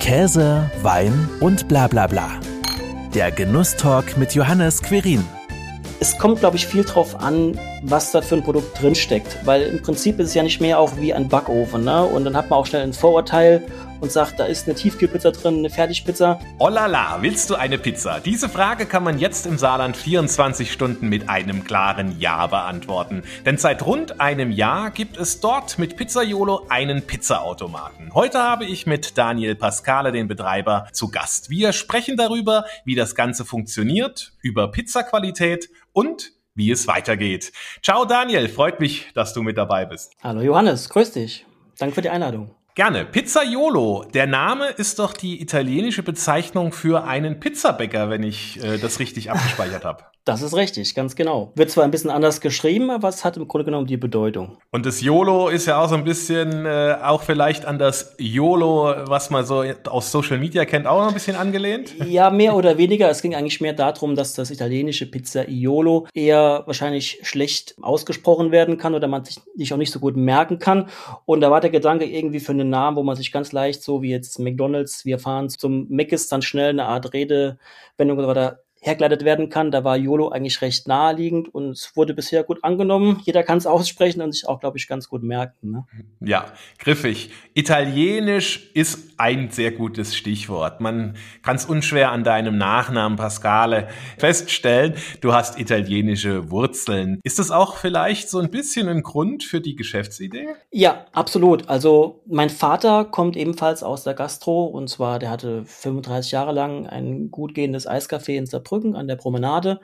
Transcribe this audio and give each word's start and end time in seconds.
Käse, 0.00 0.70
Wein 0.82 1.28
und 1.40 1.68
bla 1.68 1.86
bla 1.86 2.06
bla. 2.06 2.30
Der 3.14 3.30
Genusstalk 3.30 4.16
mit 4.16 4.34
Johannes 4.34 4.82
Querin. 4.82 5.22
Es 6.00 6.16
kommt, 6.16 6.40
glaube 6.40 6.56
ich, 6.56 6.66
viel 6.66 6.84
drauf 6.84 7.20
an, 7.20 7.58
was 7.82 8.10
da 8.10 8.22
für 8.22 8.36
ein 8.36 8.42
Produkt 8.42 8.80
drinsteckt. 8.80 9.44
Weil 9.44 9.62
im 9.62 9.82
Prinzip 9.82 10.18
ist 10.18 10.28
es 10.28 10.34
ja 10.34 10.42
nicht 10.42 10.58
mehr 10.58 10.78
auch 10.78 10.96
wie 10.98 11.12
ein 11.12 11.28
Backofen. 11.28 11.84
Ne? 11.84 12.02
Und 12.02 12.24
dann 12.24 12.34
hat 12.34 12.48
man 12.48 12.58
auch 12.58 12.66
schnell 12.66 12.82
ein 12.82 12.94
Vorurteil 12.94 13.62
und 14.00 14.10
sagt, 14.10 14.40
da 14.40 14.44
ist 14.44 14.66
eine 14.66 14.74
Tiefkühlpizza 14.74 15.30
drin, 15.30 15.58
eine 15.58 15.70
Fertigpizza. 15.70 16.40
Oh 16.58 16.68
la 16.68 16.86
la, 16.86 17.18
willst 17.20 17.50
du 17.50 17.54
eine 17.54 17.78
Pizza? 17.78 18.20
Diese 18.20 18.48
Frage 18.48 18.86
kann 18.86 19.04
man 19.04 19.18
jetzt 19.18 19.46
im 19.46 19.58
Saarland 19.58 19.96
24 19.96 20.72
Stunden 20.72 21.08
mit 21.08 21.28
einem 21.28 21.64
klaren 21.64 22.18
Ja 22.18 22.46
beantworten. 22.46 23.22
Denn 23.44 23.58
seit 23.58 23.84
rund 23.84 24.20
einem 24.20 24.50
Jahr 24.50 24.90
gibt 24.90 25.16
es 25.16 25.40
dort 25.40 25.78
mit 25.78 25.96
Pizzaiolo 25.96 26.66
einen 26.68 27.02
Pizzaautomaten. 27.02 28.14
Heute 28.14 28.42
habe 28.42 28.64
ich 28.64 28.86
mit 28.86 29.18
Daniel 29.18 29.54
Pascale, 29.54 30.12
den 30.12 30.28
Betreiber, 30.28 30.88
zu 30.92 31.10
Gast. 31.10 31.50
Wir 31.50 31.72
sprechen 31.72 32.16
darüber, 32.16 32.64
wie 32.84 32.94
das 32.94 33.14
Ganze 33.14 33.44
funktioniert, 33.44 34.32
über 34.42 34.70
Pizzaqualität 34.70 35.68
und 35.92 36.32
wie 36.54 36.70
es 36.70 36.86
weitergeht. 36.86 37.52
Ciao 37.82 38.04
Daniel, 38.04 38.48
freut 38.48 38.80
mich, 38.80 39.12
dass 39.14 39.32
du 39.32 39.42
mit 39.42 39.56
dabei 39.56 39.84
bist. 39.84 40.12
Hallo 40.22 40.40
Johannes, 40.40 40.88
grüß 40.88 41.12
dich. 41.12 41.46
Danke 41.78 41.94
für 41.94 42.02
die 42.02 42.10
Einladung. 42.10 42.54
Gerne. 42.74 43.04
Pizzaiolo. 43.04 44.04
Der 44.14 44.26
Name 44.26 44.68
ist 44.68 44.98
doch 44.98 45.12
die 45.12 45.40
italienische 45.42 46.02
Bezeichnung 46.02 46.72
für 46.72 47.04
einen 47.04 47.40
Pizzabäcker, 47.40 48.10
wenn 48.10 48.22
ich 48.22 48.62
äh, 48.62 48.78
das 48.78 49.00
richtig 49.00 49.30
abgespeichert 49.30 49.84
habe. 49.84 50.04
Das 50.30 50.42
ist 50.42 50.54
richtig, 50.54 50.94
ganz 50.94 51.16
genau. 51.16 51.50
Wird 51.56 51.70
zwar 51.70 51.82
ein 51.82 51.90
bisschen 51.90 52.10
anders 52.10 52.40
geschrieben, 52.40 52.92
aber 52.92 53.08
es 53.08 53.24
hat 53.24 53.36
im 53.36 53.48
Grunde 53.48 53.64
genommen 53.64 53.88
die 53.88 53.96
Bedeutung. 53.96 54.58
Und 54.70 54.86
das 54.86 55.00
YOLO 55.00 55.48
ist 55.48 55.66
ja 55.66 55.82
auch 55.82 55.88
so 55.88 55.96
ein 55.96 56.04
bisschen, 56.04 56.66
äh, 56.66 56.94
auch 57.02 57.22
vielleicht 57.22 57.64
an 57.64 57.80
das 57.80 58.14
YOLO, 58.16 58.94
was 59.06 59.30
man 59.30 59.44
so 59.44 59.64
aus 59.88 60.12
Social 60.12 60.38
Media 60.38 60.64
kennt, 60.66 60.86
auch 60.86 61.00
noch 61.00 61.08
ein 61.08 61.14
bisschen 61.14 61.34
angelehnt? 61.34 61.96
Ja, 62.06 62.30
mehr 62.30 62.54
oder 62.54 62.78
weniger. 62.78 63.10
Es 63.10 63.22
ging 63.22 63.34
eigentlich 63.34 63.60
mehr 63.60 63.72
darum, 63.72 64.14
dass 64.14 64.34
das 64.34 64.52
italienische 64.52 65.10
Pizza 65.10 65.48
Iolo 65.48 66.06
eher 66.14 66.62
wahrscheinlich 66.66 67.18
schlecht 67.22 67.74
ausgesprochen 67.82 68.52
werden 68.52 68.78
kann 68.78 68.94
oder 68.94 69.08
man 69.08 69.24
sich 69.24 69.38
nicht 69.56 69.72
auch 69.72 69.78
nicht 69.78 69.92
so 69.92 69.98
gut 69.98 70.16
merken 70.16 70.60
kann. 70.60 70.88
Und 71.24 71.40
da 71.40 71.50
war 71.50 71.60
der 71.60 71.70
Gedanke 71.70 72.04
irgendwie 72.04 72.38
für 72.38 72.52
einen 72.52 72.70
Namen, 72.70 72.96
wo 72.96 73.02
man 73.02 73.16
sich 73.16 73.32
ganz 73.32 73.50
leicht, 73.50 73.82
so 73.82 74.00
wie 74.00 74.10
jetzt 74.10 74.38
McDonalds, 74.38 75.04
wir 75.04 75.18
fahren 75.18 75.48
zum 75.48 75.88
Mc's, 75.88 76.28
dann 76.28 76.40
schnell 76.40 76.70
eine 76.70 76.84
Art 76.84 77.12
Redewendung 77.12 78.18
oder 78.18 78.60
hergeleitet 78.80 79.24
werden 79.24 79.50
kann. 79.50 79.70
Da 79.70 79.84
war 79.84 79.96
YOLO 79.96 80.30
eigentlich 80.30 80.62
recht 80.62 80.88
naheliegend 80.88 81.54
und 81.54 81.70
es 81.70 81.94
wurde 81.96 82.14
bisher 82.14 82.44
gut 82.44 82.64
angenommen. 82.64 83.20
Jeder 83.24 83.42
kann 83.42 83.58
es 83.58 83.66
aussprechen 83.66 84.22
und 84.22 84.32
sich 84.32 84.48
auch, 84.48 84.58
glaube 84.58 84.78
ich, 84.78 84.88
ganz 84.88 85.08
gut 85.08 85.22
merken. 85.22 85.70
Ne? 85.70 85.84
Ja, 86.20 86.46
griffig. 86.78 87.30
Italienisch 87.52 88.70
ist 88.72 89.18
ein 89.18 89.50
sehr 89.50 89.72
gutes 89.72 90.16
Stichwort. 90.16 90.80
Man 90.80 91.16
kann 91.42 91.56
es 91.56 91.66
unschwer 91.66 92.10
an 92.10 92.24
deinem 92.24 92.56
Nachnamen 92.56 93.18
Pascale 93.18 93.88
feststellen. 94.16 94.94
Du 95.20 95.34
hast 95.34 95.60
italienische 95.60 96.50
Wurzeln. 96.50 97.20
Ist 97.22 97.38
das 97.38 97.50
auch 97.50 97.76
vielleicht 97.76 98.30
so 98.30 98.38
ein 98.38 98.50
bisschen 98.50 98.88
ein 98.88 99.02
Grund 99.02 99.44
für 99.44 99.60
die 99.60 99.76
Geschäftsidee? 99.76 100.48
Ja, 100.70 101.04
absolut. 101.12 101.68
Also 101.68 102.22
mein 102.26 102.48
Vater 102.48 103.04
kommt 103.04 103.36
ebenfalls 103.36 103.82
aus 103.82 104.04
der 104.04 104.14
Gastro 104.14 104.64
und 104.64 104.88
zwar, 104.88 105.18
der 105.18 105.28
hatte 105.28 105.66
35 105.66 106.32
Jahre 106.32 106.52
lang 106.52 106.86
ein 106.86 107.30
gut 107.30 107.54
gehendes 107.54 107.86
Eiscafé 107.86 108.36
in 108.36 108.46
Saarbrücken 108.46 108.69
Saarbrücken 108.70 108.96
an 108.96 109.08
der 109.08 109.16
Promenade. 109.16 109.80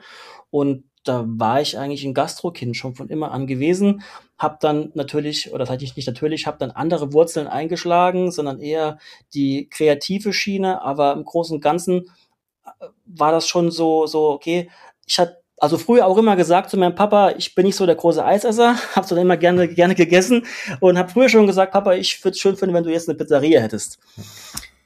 Und 0.49 0.85
da 1.03 1.23
war 1.25 1.61
ich 1.61 1.77
eigentlich 1.77 2.03
ein 2.03 2.13
Gastrokind 2.13 2.75
schon 2.75 2.95
von 2.95 3.09
immer 3.09 3.31
an 3.31 3.47
gewesen, 3.47 4.01
habe 4.37 4.57
dann 4.59 4.91
natürlich, 4.93 5.51
oder 5.51 5.59
das 5.59 5.69
hatte 5.69 5.85
ich 5.85 5.95
nicht 5.95 6.07
natürlich, 6.07 6.47
habe 6.47 6.57
dann 6.57 6.71
andere 6.71 7.13
Wurzeln 7.13 7.47
eingeschlagen, 7.47 8.31
sondern 8.31 8.59
eher 8.59 8.97
die 9.33 9.69
kreative 9.69 10.33
Schiene, 10.33 10.81
aber 10.81 11.13
im 11.13 11.23
Großen 11.23 11.55
und 11.55 11.61
Ganzen 11.61 12.09
äh, 12.65 12.87
war 13.05 13.31
das 13.31 13.47
schon 13.47 13.71
so, 13.71 14.05
so, 14.05 14.29
okay, 14.31 14.69
ich 15.05 15.17
hatte 15.17 15.41
also 15.59 15.79
früher 15.79 16.05
auch 16.05 16.17
immer 16.17 16.35
gesagt 16.35 16.69
zu 16.69 16.77
meinem 16.77 16.93
Papa, 16.93 17.31
ich 17.31 17.55
bin 17.55 17.65
nicht 17.65 17.77
so 17.77 17.87
der 17.87 17.95
große 17.95 18.23
Eisesser, 18.23 18.75
hab's 18.95 19.07
dann 19.07 19.17
immer 19.17 19.37
gerne 19.37 19.67
gerne 19.67 19.95
gegessen. 19.95 20.45
Und 20.81 20.99
habe 20.99 21.09
früher 21.09 21.29
schon 21.29 21.47
gesagt, 21.47 21.71
Papa, 21.71 21.93
ich 21.93 22.23
würde 22.23 22.33
es 22.35 22.39
schön 22.39 22.57
finden, 22.57 22.75
wenn 22.75 22.83
du 22.83 22.91
jetzt 22.91 23.09
eine 23.09 23.17
Pizzeria 23.17 23.61
hättest 23.61 23.97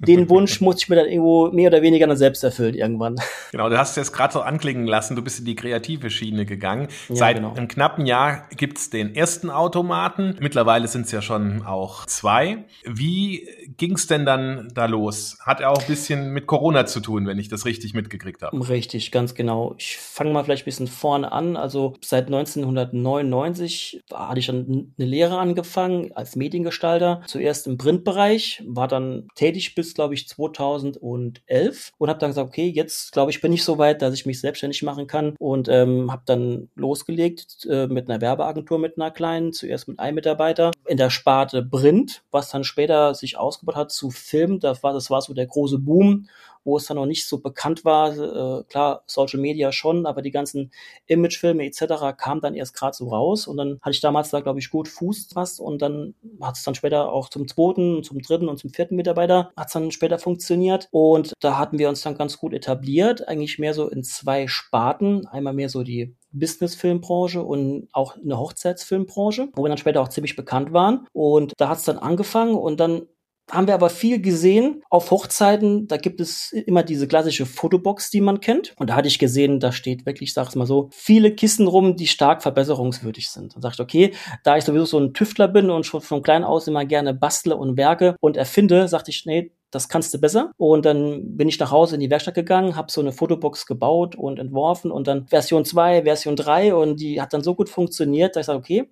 den 0.08 0.30
Wunsch 0.30 0.62
muss 0.62 0.78
ich 0.80 0.90
mir 0.90 0.96
dann 0.96 1.06
irgendwo 1.06 1.52
mehr 1.52 1.70
oder 1.70 1.82
weniger 1.82 2.08
dann 2.08 2.18
selbst 2.18 2.44
erfüllen 2.44 2.76
irgendwann. 2.76 3.16
Genau, 3.52 3.68
du 3.68 3.78
hast 3.78 3.92
es 3.92 3.96
jetzt 3.98 4.14
gerade 4.14 4.32
so 4.32 4.40
anklingen 4.40 4.88
lassen, 4.88 5.18
du 5.18 5.22
bist 5.22 5.40
in 5.40 5.46
die 5.46 5.56
kreative 5.56 6.10
Schiene 6.10 6.46
gegangen. 6.46 6.88
Ja, 7.10 7.16
Seit 7.16 7.36
genau. 7.36 7.54
einem 7.54 7.68
knappen 7.68 8.06
Jahr 8.06 8.48
gibt's 8.56 8.90
den 8.90 9.14
ersten 9.14 9.50
Automaten. 9.50 10.38
Mittlerweile 10.40 10.88
sind 10.88 11.08
es 11.08 11.12
ja 11.12 11.22
schon 11.22 11.66
auch 11.66 12.06
zwei. 12.06 12.64
Wie 12.86 13.46
ging's 13.76 14.08
denn 14.08 14.26
dann 14.26 14.70
da 14.74 14.86
los? 14.86 15.38
Hat 15.42 15.60
er 15.60 15.72
auch 15.72 15.82
ein 15.82 15.88
bisschen 15.88 16.32
mit 16.32 16.48
Corona 16.48 16.86
zu 16.86 17.02
tun, 17.02 17.28
wenn 17.28 17.40
ich 17.40 17.50
das 17.50 17.66
richtig 17.66 17.94
mitgekriegt 17.94 18.42
habe? 18.42 18.70
Richtig, 18.70 19.12
ganz 19.12 19.36
genau. 19.36 19.76
Ich 19.78 19.98
fange 19.98 20.32
mal 20.32 20.46
vielleicht 20.46 20.64
ein 20.64 20.66
bisschen 20.66 20.88
vorne 20.88 21.34
an. 21.34 21.58
Also 21.58 21.96
seit 22.00 22.28
1999 22.28 24.02
hatte 24.14 24.40
ich 24.40 24.48
dann 24.48 24.94
eine 24.98 25.08
Lehre 25.08 25.40
angefangen 25.40 26.14
als 26.14 26.38
Mediengestalter. 26.38 27.22
Zuerst 27.28 27.68
im 27.68 27.78
Printbereich, 27.78 28.64
war 28.66 28.88
dann 28.88 29.28
tätig 29.36 29.76
bis 29.76 29.91
glaube 29.96 30.14
ich, 30.14 30.28
2011 30.28 31.92
und 31.98 32.10
habe 32.10 32.20
dann 32.20 32.32
gesagt, 32.32 32.48
okay, 32.48 32.68
jetzt 32.68 33.12
glaube 33.12 33.32
ich, 33.32 33.42
bin 33.42 33.54
ich 33.54 33.64
so 33.64 33.78
weit, 33.78 34.02
dass 34.02 34.14
ich 34.14 34.26
mich 34.26 34.40
selbstständig 34.40 34.84
machen 34.84 35.08
kann 35.08 35.36
und 35.40 35.68
ähm, 35.70 36.12
habe 36.12 36.24
dann 36.26 36.70
losgelegt 36.76 37.68
äh, 37.70 37.88
mit 37.88 38.10
einer 38.10 38.22
Werbeagentur, 38.22 38.80
mit 38.80 38.98
einer 38.98 39.12
kleinen, 39.12 39.54
zuerst 39.54 39.88
mit 39.88 40.00
einem 40.00 40.16
Mitarbeiter 40.16 40.72
in 40.88 40.98
der 40.98 41.10
Sparte 41.10 41.64
Print, 41.64 42.24
was 42.32 42.50
dann 42.50 42.64
später 42.64 43.14
sich 43.14 43.38
ausgebaut 43.38 43.76
hat 43.76 43.92
zu 43.92 44.12
Film. 44.12 44.60
Das 44.60 44.84
war, 44.84 44.94
das 44.94 45.10
war 45.10 45.22
so 45.22 45.34
der 45.34 45.48
große 45.48 45.80
Boom 45.80 46.28
wo 46.64 46.78
es 46.78 46.86
dann 46.86 46.98
noch 46.98 47.06
nicht 47.06 47.28
so 47.28 47.40
bekannt 47.40 47.86
war. 47.86 48.12
Äh, 48.12 48.64
klar, 48.66 49.04
Social 49.08 49.40
Media 49.40 49.72
schon, 49.72 50.06
aber 50.06 50.22
die 50.22 50.32
ganzen 50.32 50.72
Imagefilme 51.08 51.66
etc. 51.66 52.18
kamen 52.18 52.42
dann 52.42 52.56
erst 52.56 52.76
gerade 52.76 52.96
so 52.96 53.10
raus 53.10 53.48
und 53.48 53.58
dann 53.58 53.80
hatte 53.82 53.92
ich 53.92 54.02
damals 54.02 54.30
da, 54.30 54.40
glaube 54.40 54.60
ich, 54.60 54.70
gut 54.70 54.88
Fuß 54.88 55.30
was 55.36 55.60
und 55.60 55.82
dann 55.82 56.16
hat 56.42 56.58
es 56.58 56.64
dann 56.64 56.76
später 56.76 57.12
auch 57.12 57.30
zum 57.30 57.48
zweiten, 57.48 58.04
zum 58.04 58.22
dritten 58.22 58.50
und 58.50 58.58
zum 58.58 58.70
vierten 58.70 58.96
Mitarbeiter 58.96 59.52
hat 59.56 59.68
es 59.68 59.74
dann 59.74 59.92
später 59.92 60.20
funktioniert 60.20 60.88
und 60.92 61.34
da 61.40 61.58
hatten 61.58 61.80
wir 61.80 61.90
uns 61.90 62.02
dann 62.02 62.18
ganz 62.18 62.38
gut 62.38 62.54
etabliert, 62.54 63.28
eigentlich 63.28 63.60
mehr 63.60 63.74
so 63.74 63.90
in 63.90 64.04
zwei 64.04 64.48
Sparten. 64.48 65.28
Einmal 65.28 65.54
mehr 65.54 65.70
so 65.70 65.84
die 65.84 66.16
Business-Filmbranche 66.32 67.42
und 67.42 67.88
auch 67.94 68.16
eine 68.18 68.38
Hochzeitsfilmbranche, 68.38 69.50
wo 69.54 69.64
wir 69.64 69.70
dann 69.70 69.78
später 69.78 70.02
auch 70.02 70.10
ziemlich 70.10 70.36
bekannt 70.36 70.74
waren. 70.74 71.08
Und 71.14 71.54
da 71.58 71.70
hat 71.70 71.80
es 71.80 71.84
dann 71.84 71.98
angefangen 71.98 72.56
und 72.56 72.80
dann 72.80 73.08
haben 73.50 73.68
wir 73.68 73.74
aber 73.74 73.90
viel 73.90 74.22
gesehen 74.22 74.84
auf 74.90 75.12
Hochzeiten. 75.12 75.88
Da 75.88 75.98
gibt 75.98 76.22
es 76.22 76.52
immer 76.52 76.84
diese 76.84 77.08
klassische 77.08 77.46
Fotobox, 77.46 78.10
die 78.10 78.22
man 78.22 78.40
kennt. 78.40 78.74
Und 78.78 78.90
da 78.90 78.96
hatte 78.96 79.08
ich 79.08 79.20
gesehen, 79.20 79.60
da 79.60 79.72
steht 79.72 80.06
wirklich, 80.06 80.30
ich 80.30 80.34
sag's 80.34 80.56
mal 80.56 80.66
so, 80.66 80.90
viele 80.92 81.34
Kisten 81.36 81.68
rum, 81.68 81.96
die 81.96 82.08
stark 82.08 82.44
verbesserungswürdig 82.44 83.30
sind. 83.30 83.56
Und 83.56 83.62
sagte 83.62 83.84
ich, 83.84 83.84
okay, 83.84 84.14
da 84.44 84.58
ich 84.58 84.64
sowieso 84.64 84.86
so 84.86 85.00
ein 85.00 85.14
Tüftler 85.14 85.48
bin 85.48 85.70
und 85.70 85.86
schon 85.86 86.02
von 86.02 86.22
klein 86.22 86.44
aus 86.44 86.68
immer 86.68 86.86
gerne 86.86 87.14
bastle 87.14 87.58
und 87.58 87.78
werke 87.78 88.16
und 88.22 88.38
erfinde, 88.38 88.88
sagte 88.88 89.12
ich, 89.12 89.26
nee, 89.26 89.52
das 89.72 89.90
kannst 89.90 90.14
du 90.14 90.20
besser. 90.20 90.52
Und 90.58 90.86
dann 90.86 91.38
bin 91.38 91.50
ich 91.50 91.60
nach 91.60 91.72
Hause 91.72 91.96
in 91.96 92.02
die 92.02 92.10
Werkstatt 92.10 92.36
gegangen, 92.36 92.76
habe 92.76 92.92
so 92.92 93.02
eine 93.02 93.12
Fotobox 93.12 93.66
gebaut 93.66 94.16
und 94.16 94.40
entworfen 94.40 94.92
und 94.92 95.08
dann 95.08 95.28
Version 95.28 95.66
2, 95.66 96.04
Version 96.04 96.36
3 96.36 96.76
und 96.76 97.00
die 97.00 97.22
hat 97.22 97.34
dann 97.34 97.44
so 97.44 97.56
gut 97.56 97.70
funktioniert, 97.70 98.36
dass 98.36 98.42
ich 98.42 98.48
sage, 98.48 98.60
okay, 98.60 98.90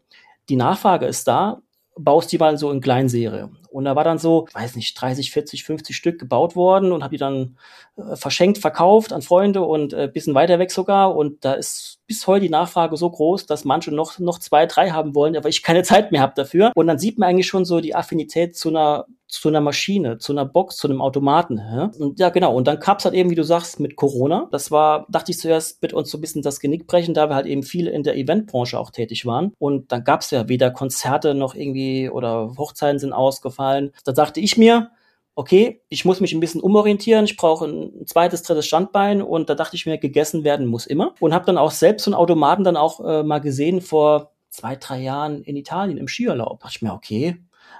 die 0.48 0.56
Nachfrage 0.56 1.06
ist 1.06 1.28
da, 1.28 1.62
baust 2.04 2.32
die 2.32 2.38
mal 2.38 2.58
so 2.58 2.72
in 2.72 2.82
Kleinserie. 2.82 3.50
Und 3.72 3.86
da 3.86 3.96
war 3.96 4.04
dann 4.04 4.18
so, 4.18 4.48
weiß 4.54 4.76
nicht, 4.76 5.00
30, 5.00 5.32
40, 5.32 5.64
50 5.64 5.96
Stück 5.96 6.20
gebaut 6.20 6.56
worden 6.56 6.92
und 6.92 7.04
habe 7.04 7.12
die 7.12 7.20
dann 7.20 7.58
äh, 7.98 8.16
verschenkt, 8.16 8.58
verkauft 8.58 9.14
an 9.14 9.22
Freunde 9.22 9.62
und 9.62 9.94
äh, 9.94 10.10
bisschen 10.12 10.34
weiter 10.34 10.58
weg 10.58 10.72
sogar. 10.72 11.16
Und 11.16 11.46
da 11.46 11.54
ist 11.54 12.00
bis 12.08 12.26
heute 12.26 12.46
die 12.46 12.50
Nachfrage 12.50 12.98
so 12.98 13.10
groß, 13.10 13.46
dass 13.46 13.66
manche 13.66 13.92
noch, 13.92 14.18
noch 14.18 14.40
zwei, 14.40 14.66
drei 14.66 14.90
haben 14.90 15.14
wollen, 15.14 15.38
aber 15.38 15.50
ich 15.50 15.62
keine 15.62 15.84
Zeit 15.84 16.12
mehr 16.12 16.22
habe 16.22 16.34
dafür. 16.36 16.72
Und 16.74 16.88
dann 16.88 16.98
sieht 17.00 17.20
man 17.20 17.30
eigentlich 17.30 17.48
schon 17.48 17.66
so 17.66 17.80
die 17.80 17.96
Affinität 17.96 18.56
zu 18.56 18.70
einer 18.70 19.06
zu 19.30 19.48
einer 19.48 19.62
Maschine, 19.62 20.18
zu 20.18 20.34
einer 20.34 20.44
Box, 20.44 20.78
zu 20.78 20.88
einem 20.88 21.02
Automaten. 21.02 21.58
Ja? 21.60 21.92
Und 22.00 22.20
ja, 22.20 22.30
genau. 22.30 22.54
Und 22.56 22.68
dann 22.68 22.80
gab's 22.80 23.06
halt 23.06 23.14
eben, 23.14 23.30
wie 23.30 23.36
du 23.36 23.44
sagst, 23.44 23.80
mit 23.80 23.96
Corona. 23.96 24.50
Das 24.52 24.72
war, 24.72 25.06
dachte 25.10 25.32
ich 25.32 25.40
zuerst, 25.40 25.82
wird 25.82 25.94
uns 25.94 26.10
so 26.10 26.18
ein 26.18 26.22
bisschen 26.22 26.42
das 26.42 26.60
Genick 26.60 26.88
brechen, 26.88 27.14
da 27.14 27.30
wir 27.30 27.36
halt 27.36 27.46
eben 27.46 27.64
viel 27.64 27.88
in 27.88 28.04
der 28.04 28.18
Eventbranche 28.18 28.80
auch 28.80 28.90
tätig 28.90 29.26
waren. 29.26 29.54
Und 29.60 29.92
dann 29.92 30.04
gab's 30.04 30.32
ja 30.32 30.50
weder 30.50 30.72
Konzerte 30.72 31.36
noch 31.36 31.54
irgendwie 31.54 32.10
oder 32.10 32.56
Hochzeiten 32.58 33.00
sind 33.00 33.14
ausgefallen. 33.14 33.92
Da 34.04 34.12
dachte 34.14 34.40
ich 34.40 34.58
mir, 34.58 34.90
okay, 35.36 35.82
ich 35.88 36.04
muss 36.04 36.20
mich 36.20 36.34
ein 36.34 36.42
bisschen 36.42 36.60
umorientieren, 36.60 37.24
ich 37.24 37.38
brauche 37.38 37.66
ein 37.66 38.06
zweites, 38.08 38.44
drittes 38.44 38.66
Standbein 38.66 39.22
und 39.22 39.50
da 39.50 39.56
dachte 39.56 39.76
ich 39.76 39.86
mir, 39.86 39.98
gegessen 39.98 40.44
werden 40.44 40.66
muss 40.66 40.86
immer. 40.86 41.14
Und 41.20 41.34
habe 41.34 41.46
dann 41.46 41.58
auch 41.58 41.72
selbst 41.72 42.04
so 42.04 42.12
einen 42.12 42.20
Automaten 42.20 42.64
dann 42.64 42.76
auch 42.76 43.00
äh, 43.00 43.24
mal 43.24 43.40
gesehen 43.40 43.80
vor 43.80 44.32
zwei, 44.50 44.76
drei 44.76 45.00
Jahren 45.00 45.44
in 45.44 45.56
Italien 45.56 45.98
im 45.98 46.08
Skiurlaub. 46.08 46.60
Da 46.60 46.66
dachte 46.66 46.78
ich 46.78 46.82
mir, 46.82 46.94
okay, 46.94 47.38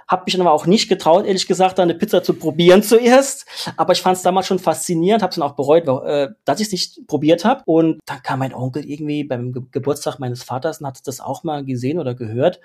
hab 0.08 0.26
mich 0.26 0.34
dann 0.34 0.46
aber 0.46 0.52
auch 0.52 0.66
nicht 0.66 0.88
getraut, 0.88 1.24
ehrlich 1.24 1.46
gesagt, 1.46 1.78
da 1.78 1.84
eine 1.84 1.94
Pizza 1.94 2.22
zu 2.22 2.34
probieren 2.34 2.82
zuerst. 2.84 3.46
Aber 3.76 3.92
ich 3.92 4.02
fand 4.02 4.16
es 4.16 4.22
damals 4.22 4.46
schon 4.46 4.58
faszinierend, 4.58 5.22
habe 5.22 5.30
es 5.30 5.36
dann 5.36 5.48
auch 5.48 5.54
bereut, 5.54 5.86
äh, 6.04 6.28
dass 6.44 6.60
ich 6.60 6.66
es 6.66 6.72
nicht 6.72 7.06
probiert 7.06 7.44
habe. 7.44 7.62
Und 7.64 8.00
dann 8.06 8.22
kam 8.22 8.40
mein 8.40 8.54
Onkel 8.54 8.84
irgendwie 8.84 9.24
beim 9.24 9.52
Ge 9.52 9.62
Geburtstag 9.70 10.18
meines 10.18 10.42
Vaters 10.42 10.80
und 10.80 10.86
hat 10.86 11.06
das 11.06 11.20
auch 11.20 11.44
mal 11.44 11.64
gesehen 11.64 11.98
oder 11.98 12.14
gehört. 12.14 12.60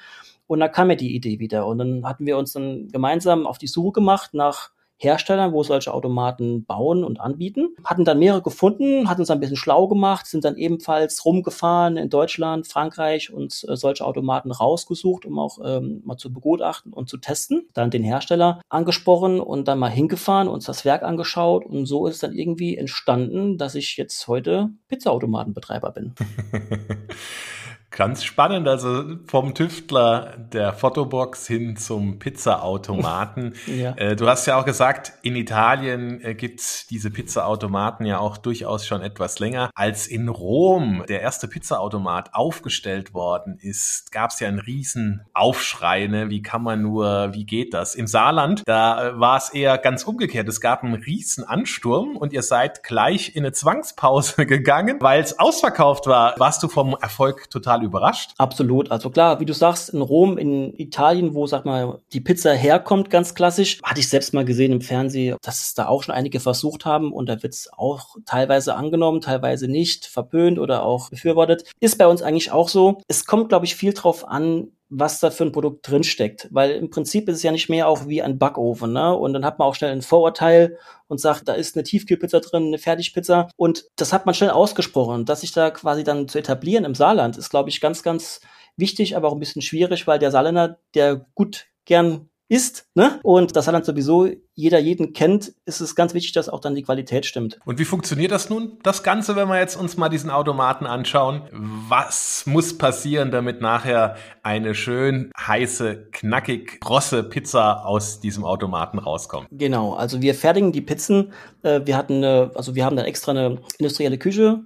Und 0.48 0.60
dann 0.60 0.72
kam 0.72 0.88
mir 0.88 0.98
die 0.98 1.16
Idee 1.16 1.40
wieder. 1.40 1.68
Und 1.68 1.78
dann 1.78 2.06
hatten 2.06 2.26
wir 2.26 2.38
uns 2.38 2.54
dann 2.54 2.88
gemeinsam 2.90 3.46
auf 3.46 3.58
die 3.58 3.68
Suche 3.68 3.94
gemacht 3.94 4.34
nach 4.34 4.72
Herstellern, 4.98 5.54
wo 5.54 5.64
solche 5.64 5.94
Automaten 5.94 6.66
bauen 6.66 7.04
und 7.04 7.20
anbieten. 7.20 7.76
Hatten 7.84 8.06
dann 8.06 8.20
mehrere 8.20 8.42
gefunden, 8.42 9.10
hatten 9.10 9.22
uns 9.22 9.30
ein 9.30 9.40
bisschen 9.40 9.58
schlau 9.58 9.88
gemacht, 9.88 10.26
sind 10.26 10.46
dann 10.46 10.58
ebenfalls 10.58 11.26
rumgefahren 11.26 11.98
in 11.98 12.10
Deutschland, 12.10 12.68
Frankreich 12.68 13.32
und 13.32 13.66
äh, 13.68 13.76
solche 13.76 14.06
Automaten 14.06 14.52
rausgesucht, 14.52 15.26
um 15.26 15.40
auch 15.40 15.60
ähm, 15.64 16.02
mal 16.06 16.18
zu 16.18 16.32
begutachten 16.32 16.94
und 16.94 17.10
zu 17.10 17.18
testen. 17.18 17.68
Dann 17.74 17.92
den 17.92 18.04
Hersteller 18.04 18.62
angesprochen 18.70 19.40
und 19.40 19.68
dann 19.68 19.80
mal 19.80 19.90
hingefahren, 19.90 20.48
uns 20.48 20.66
das 20.66 20.86
Werk 20.86 21.04
angeschaut 21.04 21.66
und 21.66 21.86
so 21.86 22.08
ist 22.08 22.24
dann 22.24 22.34
irgendwie 22.34 22.78
entstanden, 22.78 23.58
dass 23.58 23.76
ich 23.76 23.98
jetzt 23.98 24.28
heute 24.28 24.70
Pizzaautomatenbetreiber 24.88 25.92
bin. 25.92 26.14
Ganz 27.96 28.26
spannend, 28.26 28.68
also 28.68 29.06
vom 29.26 29.54
Tüftler 29.54 30.36
der 30.52 30.74
Fotobox 30.74 31.48
hin 31.48 31.78
zum 31.78 32.20
Pizzaautomaten. 32.20 33.54
ja. 33.68 33.94
Äh, 33.96 34.18
du 34.18 34.28
hast 34.28 34.46
ja 34.48 34.60
auch 34.60 34.66
gesagt, 34.66 35.14
in 35.22 35.38
Italien 35.38 36.22
äh, 36.22 36.36
gibt's 36.36 36.88
diese 36.88 37.10
Pizzaautomaten 37.10 38.06
ja 38.06 38.20
auch 38.20 38.36
durchaus 38.36 38.86
schon 38.86 39.02
etwas 39.02 39.40
länger. 39.40 39.70
Als 39.76 40.08
in 40.08 40.28
Rom 40.28 41.06
der 41.08 41.22
erste 41.22 41.48
Pizzaautomat 41.48 42.34
aufgestellt 42.34 43.14
worden 43.14 43.58
ist, 43.62 44.12
gab's 44.12 44.42
ja 44.42 44.50
einen 44.50 44.60
riesen 44.60 45.22
Aufschrei. 45.34 46.08
Ne? 46.08 46.30
Wie 46.30 46.42
kann 46.42 46.64
man 46.64 46.82
nur, 46.82 47.34
wie 47.34 47.46
geht 47.46 47.74
das? 47.74 47.96
Im 47.96 48.08
Saarland, 48.08 48.64
da 48.66 49.08
äh, 49.08 49.20
war 49.22 49.38
es 49.38 49.52
eher 49.52 49.78
ganz 49.78 50.04
umgekehrt. 50.04 50.50
Es 50.50 50.60
gab 50.60 50.84
einen 50.84 50.96
riesen 50.96 51.46
Ansturm 51.46 52.18
und 52.18 52.34
ihr 52.34 52.44
seid 52.44 52.84
gleich 52.84 53.38
in 53.38 53.46
eine 53.46 53.54
Zwangspause 53.54 54.46
gegangen, 54.46 54.98
weil 55.00 55.22
es 55.22 55.40
ausverkauft 55.40 56.08
war. 56.08 56.38
Warst 56.38 56.62
du 56.62 56.68
vom 56.68 56.98
Erfolg 57.00 57.50
total 57.50 57.85
überrascht? 57.86 58.32
Absolut. 58.38 58.92
Also 58.92 59.10
klar, 59.10 59.40
wie 59.40 59.46
du 59.46 59.54
sagst, 59.54 59.90
in 59.90 60.02
Rom, 60.02 60.38
in 60.38 60.74
Italien, 60.78 61.34
wo, 61.34 61.48
sag 61.48 61.66
mal, 61.66 62.02
die 62.14 62.22
Pizza 62.22 62.54
herkommt, 62.54 63.10
ganz 63.10 63.36
klassisch, 63.36 63.82
hatte 63.84 64.00
ich 64.00 64.10
selbst 64.10 64.34
mal 64.34 64.46
gesehen 64.46 64.72
im 64.72 64.82
Fernsehen, 64.82 65.38
dass 65.42 65.62
es 65.62 65.74
da 65.74 65.88
auch 65.88 66.04
schon 66.04 66.16
einige 66.16 66.40
versucht 66.40 66.86
haben 66.86 67.14
und 67.14 67.28
da 67.28 67.42
wird 67.44 67.54
es 67.54 67.70
auch 67.72 68.16
teilweise 68.26 68.76
angenommen, 68.76 69.22
teilweise 69.22 69.68
nicht, 69.68 70.06
verpönt 70.06 70.60
oder 70.60 70.84
auch 70.84 71.10
befürwortet. 71.10 71.64
Ist 71.80 71.98
bei 71.98 72.08
uns 72.08 72.22
eigentlich 72.22 72.52
auch 72.52 72.70
so. 72.70 73.02
Es 73.08 73.26
kommt, 73.26 73.50
glaube 73.50 73.66
ich, 73.66 73.76
viel 73.76 73.94
drauf 73.94 74.28
an, 74.28 74.70
was 74.90 75.20
da 75.20 75.32
für 75.32 75.44
ein 75.44 75.52
Produkt 75.52 75.88
drinsteckt. 75.90 76.48
Weil 76.52 76.72
im 76.72 76.90
Prinzip 76.90 77.28
ist 77.28 77.38
es 77.38 77.44
ja 77.44 77.52
nicht 77.52 77.70
mehr 77.70 77.88
auch 77.88 78.08
wie 78.08 78.22
ein 78.22 78.38
Backofen, 78.38 78.94
ne? 78.94 79.16
Und 79.16 79.34
dann 79.34 79.46
hat 79.46 79.60
man 79.60 79.68
auch 79.68 79.76
schnell 79.76 79.92
ein 79.92 80.02
Vorurteil 80.02 80.78
und 81.08 81.20
sagt, 81.20 81.48
da 81.48 81.54
ist 81.54 81.76
eine 81.76 81.84
Tiefkühlpizza 81.84 82.40
drin, 82.40 82.68
eine 82.68 82.78
Fertigpizza. 82.78 83.50
Und 83.58 83.86
das 83.96 84.14
hat 84.14 84.26
man 84.26 84.36
schnell 84.36 84.52
ausgesprochen. 84.52 85.26
Dass 85.26 85.42
sich 85.42 85.52
da 85.52 85.72
quasi 85.72 86.04
dann 86.04 86.28
zu 86.28 86.40
etablieren 86.40 86.86
im 86.86 86.96
Saarland, 86.96 87.38
ist, 87.38 87.50
glaube 87.50 87.70
ich, 87.70 87.82
ganz, 87.82 88.04
ganz 88.04 88.42
wichtig, 88.78 89.16
aber 89.16 89.30
auch 89.30 89.34
ein 89.34 89.40
bisschen 89.40 89.62
schwierig, 89.62 90.08
weil 90.08 90.20
der 90.20 90.32
Saarländer, 90.32 90.80
der 90.94 91.26
gut 91.34 91.68
gern 91.86 92.30
ist, 92.48 92.88
ne? 92.94 93.20
Und 93.24 93.56
das 93.56 93.66
Saarland 93.66 93.86
sowieso 93.86 94.30
jeder 94.54 94.78
jeden 94.78 95.14
kennt, 95.14 95.54
ist 95.66 95.82
es 95.82 95.96
ganz 95.96 96.14
wichtig, 96.14 96.34
dass 96.34 96.48
auch 96.48 96.60
dann 96.60 96.76
die 96.76 96.84
Qualität 96.84 97.26
stimmt. 97.26 97.60
Und 97.66 97.80
wie 97.80 97.86
funktioniert 97.86 98.32
das 98.32 98.50
nun, 98.50 98.78
das 98.84 99.02
Ganze, 99.02 99.36
wenn 99.36 99.48
wir 99.48 99.60
jetzt 99.60 99.76
uns 99.76 99.98
mal 99.98 100.10
diesen 100.10 100.30
Automaten 100.30 100.86
anschauen? 100.86 101.50
Was 101.52 102.44
muss 102.46 102.78
passieren, 102.78 103.32
damit 103.32 103.62
nachher 103.62 104.16
eine 104.44 104.76
schön 104.76 105.32
heiße, 105.38 106.10
knackig 106.12 106.80
krosse 106.82 107.24
Pizza 107.24 107.86
aus 107.86 108.20
diesem 108.20 108.46
Automaten 108.46 109.00
rauskommt? 109.00 109.48
Genau, 109.52 109.94
also 109.94 110.22
wir 110.22 110.36
fertigen 110.36 110.72
die 110.72 110.82
Pizzen. 110.82 111.34
Äh, 111.64 111.82
wir 111.86 111.98
hatten, 111.98 112.24
eine, 112.24 112.52
also 112.54 112.76
wir 112.76 112.86
haben 112.86 112.96
dann 112.96 113.06
extra 113.06 113.32
eine 113.32 113.60
industrielle 113.80 114.20
Küche 114.20 114.64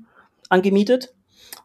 angemietet 0.50 1.14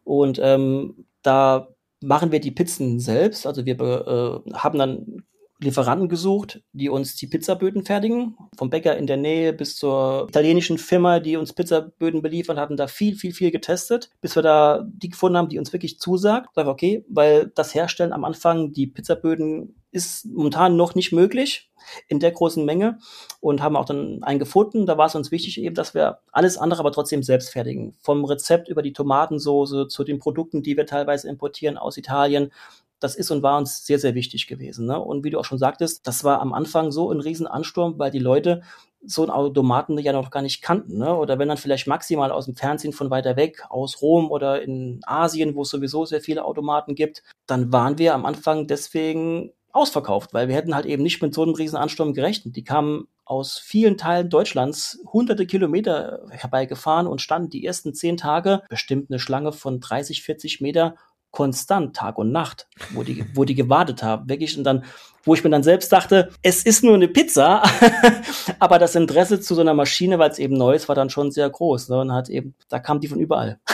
und 0.04 0.38
ähm, 0.40 1.06
da 1.22 1.68
machen 2.00 2.30
wir 2.30 2.38
die 2.38 2.52
Pizzen 2.52 3.00
selbst. 3.00 3.46
Also 3.46 3.66
wir 3.66 3.80
äh, 3.80 4.52
haben 4.52 4.78
dann 4.78 5.24
Lieferanten 5.60 6.08
gesucht, 6.08 6.62
die 6.72 6.88
uns 6.88 7.16
die 7.16 7.26
Pizzaböden 7.26 7.84
fertigen. 7.84 8.36
Vom 8.56 8.70
Bäcker 8.70 8.96
in 8.96 9.06
der 9.06 9.16
Nähe 9.16 9.52
bis 9.52 9.76
zur 9.76 10.26
italienischen 10.28 10.78
Firma, 10.78 11.20
die 11.20 11.36
uns 11.36 11.52
Pizzaböden 11.52 12.22
beliefern, 12.22 12.58
hatten 12.58 12.76
da 12.76 12.86
viel, 12.86 13.14
viel, 13.16 13.32
viel 13.32 13.50
getestet, 13.50 14.10
bis 14.20 14.36
wir 14.36 14.42
da 14.42 14.84
die 14.86 15.10
gefunden 15.10 15.38
haben, 15.38 15.48
die 15.48 15.58
uns 15.58 15.72
wirklich 15.72 15.98
zusagt. 15.98 16.50
Sag 16.54 16.66
okay, 16.66 17.04
weil 17.08 17.52
das 17.54 17.74
Herstellen 17.74 18.12
am 18.12 18.24
Anfang, 18.24 18.72
die 18.72 18.86
Pizzaböden 18.86 19.76
ist 19.94 20.26
momentan 20.26 20.76
noch 20.76 20.96
nicht 20.96 21.12
möglich 21.12 21.70
in 22.08 22.18
der 22.18 22.32
großen 22.32 22.64
Menge 22.64 22.98
und 23.38 23.62
haben 23.62 23.76
auch 23.76 23.84
dann 23.84 24.24
einen 24.24 24.40
gefunden. 24.40 24.86
Da 24.86 24.98
war 24.98 25.06
es 25.06 25.14
uns 25.14 25.30
wichtig 25.30 25.60
eben, 25.60 25.76
dass 25.76 25.94
wir 25.94 26.18
alles 26.32 26.58
andere 26.58 26.80
aber 26.80 26.90
trotzdem 26.90 27.22
selbst 27.22 27.50
fertigen. 27.50 27.94
Vom 28.00 28.24
Rezept 28.24 28.68
über 28.68 28.82
die 28.82 28.92
Tomatensoße 28.92 29.86
zu 29.86 30.02
den 30.02 30.18
Produkten, 30.18 30.64
die 30.64 30.76
wir 30.76 30.86
teilweise 30.86 31.28
importieren 31.28 31.78
aus 31.78 31.96
Italien, 31.96 32.50
das 33.00 33.16
ist 33.16 33.30
und 33.30 33.42
war 33.42 33.58
uns 33.58 33.84
sehr, 33.84 33.98
sehr 33.98 34.14
wichtig 34.14 34.46
gewesen. 34.46 34.86
Ne? 34.86 34.98
Und 34.98 35.24
wie 35.24 35.30
du 35.30 35.38
auch 35.38 35.44
schon 35.44 35.58
sagtest, 35.58 36.06
das 36.06 36.24
war 36.24 36.40
am 36.40 36.52
Anfang 36.52 36.90
so 36.90 37.10
ein 37.10 37.20
Riesenansturm, 37.20 37.98
weil 37.98 38.10
die 38.10 38.18
Leute 38.18 38.62
so 39.06 39.22
einen 39.22 39.30
Automaten 39.30 39.98
ja 39.98 40.12
noch 40.12 40.30
gar 40.30 40.42
nicht 40.42 40.62
kannten. 40.62 40.98
Ne? 40.98 41.14
Oder 41.14 41.38
wenn 41.38 41.48
dann 41.48 41.58
vielleicht 41.58 41.86
maximal 41.86 42.30
aus 42.30 42.46
dem 42.46 42.56
Fernsehen 42.56 42.92
von 42.92 43.10
weiter 43.10 43.36
weg, 43.36 43.62
aus 43.68 44.00
Rom 44.00 44.30
oder 44.30 44.62
in 44.62 45.00
Asien, 45.04 45.54
wo 45.54 45.62
es 45.62 45.70
sowieso 45.70 46.04
sehr 46.04 46.20
viele 46.20 46.44
Automaten 46.44 46.94
gibt, 46.94 47.22
dann 47.46 47.72
waren 47.72 47.98
wir 47.98 48.14
am 48.14 48.24
Anfang 48.24 48.66
deswegen 48.66 49.52
ausverkauft, 49.72 50.32
weil 50.32 50.48
wir 50.48 50.54
hätten 50.54 50.74
halt 50.74 50.86
eben 50.86 51.02
nicht 51.02 51.20
mit 51.20 51.34
so 51.34 51.42
einem 51.42 51.54
Riesenansturm 51.54 52.14
gerechnet. 52.14 52.56
Die 52.56 52.64
kamen 52.64 53.08
aus 53.24 53.58
vielen 53.58 53.96
Teilen 53.96 54.30
Deutschlands 54.30 55.00
hunderte 55.12 55.46
Kilometer 55.46 56.26
herbeigefahren 56.30 57.06
und 57.06 57.20
standen 57.20 57.50
die 57.50 57.64
ersten 57.64 57.94
zehn 57.94 58.16
Tage 58.16 58.62
bestimmt 58.68 59.10
eine 59.10 59.18
Schlange 59.18 59.52
von 59.52 59.80
30, 59.80 60.22
40 60.22 60.60
Meter 60.60 60.94
konstant 61.34 61.96
Tag 61.96 62.16
und 62.16 62.30
Nacht, 62.30 62.68
wo 62.92 63.02
die, 63.02 63.24
wo 63.34 63.44
die 63.44 63.56
gewartet 63.56 64.04
haben, 64.04 64.28
wirklich 64.28 64.56
und 64.56 64.62
dann, 64.62 64.84
wo 65.24 65.34
ich 65.34 65.42
mir 65.42 65.50
dann 65.50 65.64
selbst 65.64 65.92
dachte, 65.92 66.30
es 66.42 66.62
ist 66.62 66.84
nur 66.84 66.94
eine 66.94 67.08
Pizza, 67.08 67.62
aber 68.60 68.78
das 68.78 68.94
Interesse 68.94 69.40
zu 69.40 69.56
so 69.56 69.60
einer 69.60 69.74
Maschine, 69.74 70.20
weil 70.20 70.30
es 70.30 70.38
eben 70.38 70.56
neu 70.56 70.74
ist, 70.74 70.88
war 70.88 70.94
dann 70.94 71.10
schon 71.10 71.32
sehr 71.32 71.50
groß. 71.50 71.88
Ne? 71.88 72.00
Und 72.00 72.12
hat 72.12 72.28
eben, 72.28 72.54
da 72.68 72.78
kam 72.78 73.00
die 73.00 73.08
von 73.08 73.18
überall. 73.18 73.58